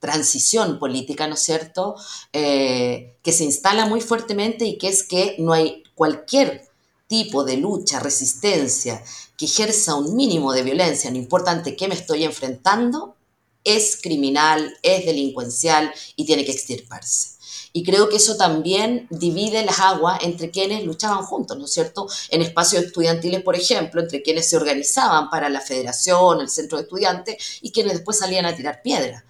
[0.00, 1.94] transición política, ¿no es cierto?,
[2.32, 6.68] eh, que se instala muy fuertemente y que es que no hay cualquier
[7.06, 9.02] tipo de lucha, resistencia,
[9.38, 13.16] que ejerza un mínimo de violencia, no importa ante qué me estoy enfrentando,
[13.62, 17.33] es criminal, es delincuencial y tiene que extirparse.
[17.76, 22.06] Y creo que eso también divide las aguas entre quienes luchaban juntos, ¿no es cierto?
[22.30, 26.84] En espacios estudiantiles, por ejemplo, entre quienes se organizaban para la federación, el centro de
[26.84, 29.24] estudiantes, y quienes después salían a tirar piedras.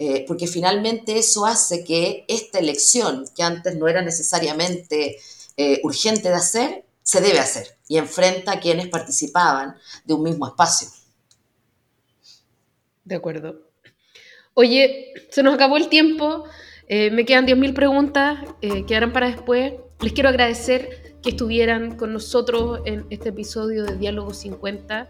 [0.00, 5.20] Eh, porque finalmente eso hace que esta elección, que antes no era necesariamente
[5.56, 10.48] eh, urgente de hacer, se debe hacer y enfrenta a quienes participaban de un mismo
[10.48, 10.88] espacio.
[13.04, 13.60] De acuerdo.
[14.54, 16.44] Oye, se nos acabó el tiempo.
[16.88, 19.74] Eh, me quedan 10.000 preguntas, eh, quedarán para después.
[20.00, 25.08] Les quiero agradecer que estuvieran con nosotros en este episodio de Diálogo 50.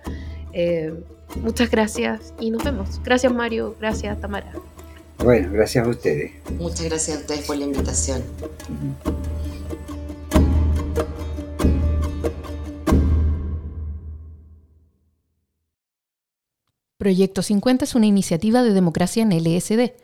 [0.52, 0.94] Eh,
[1.40, 3.00] muchas gracias y nos vemos.
[3.02, 4.52] Gracias Mario, gracias Tamara.
[5.18, 6.32] Bueno, gracias a ustedes.
[6.58, 8.22] Muchas gracias a ustedes por la invitación.
[16.98, 20.03] Proyecto 50 es una iniciativa de democracia en LSD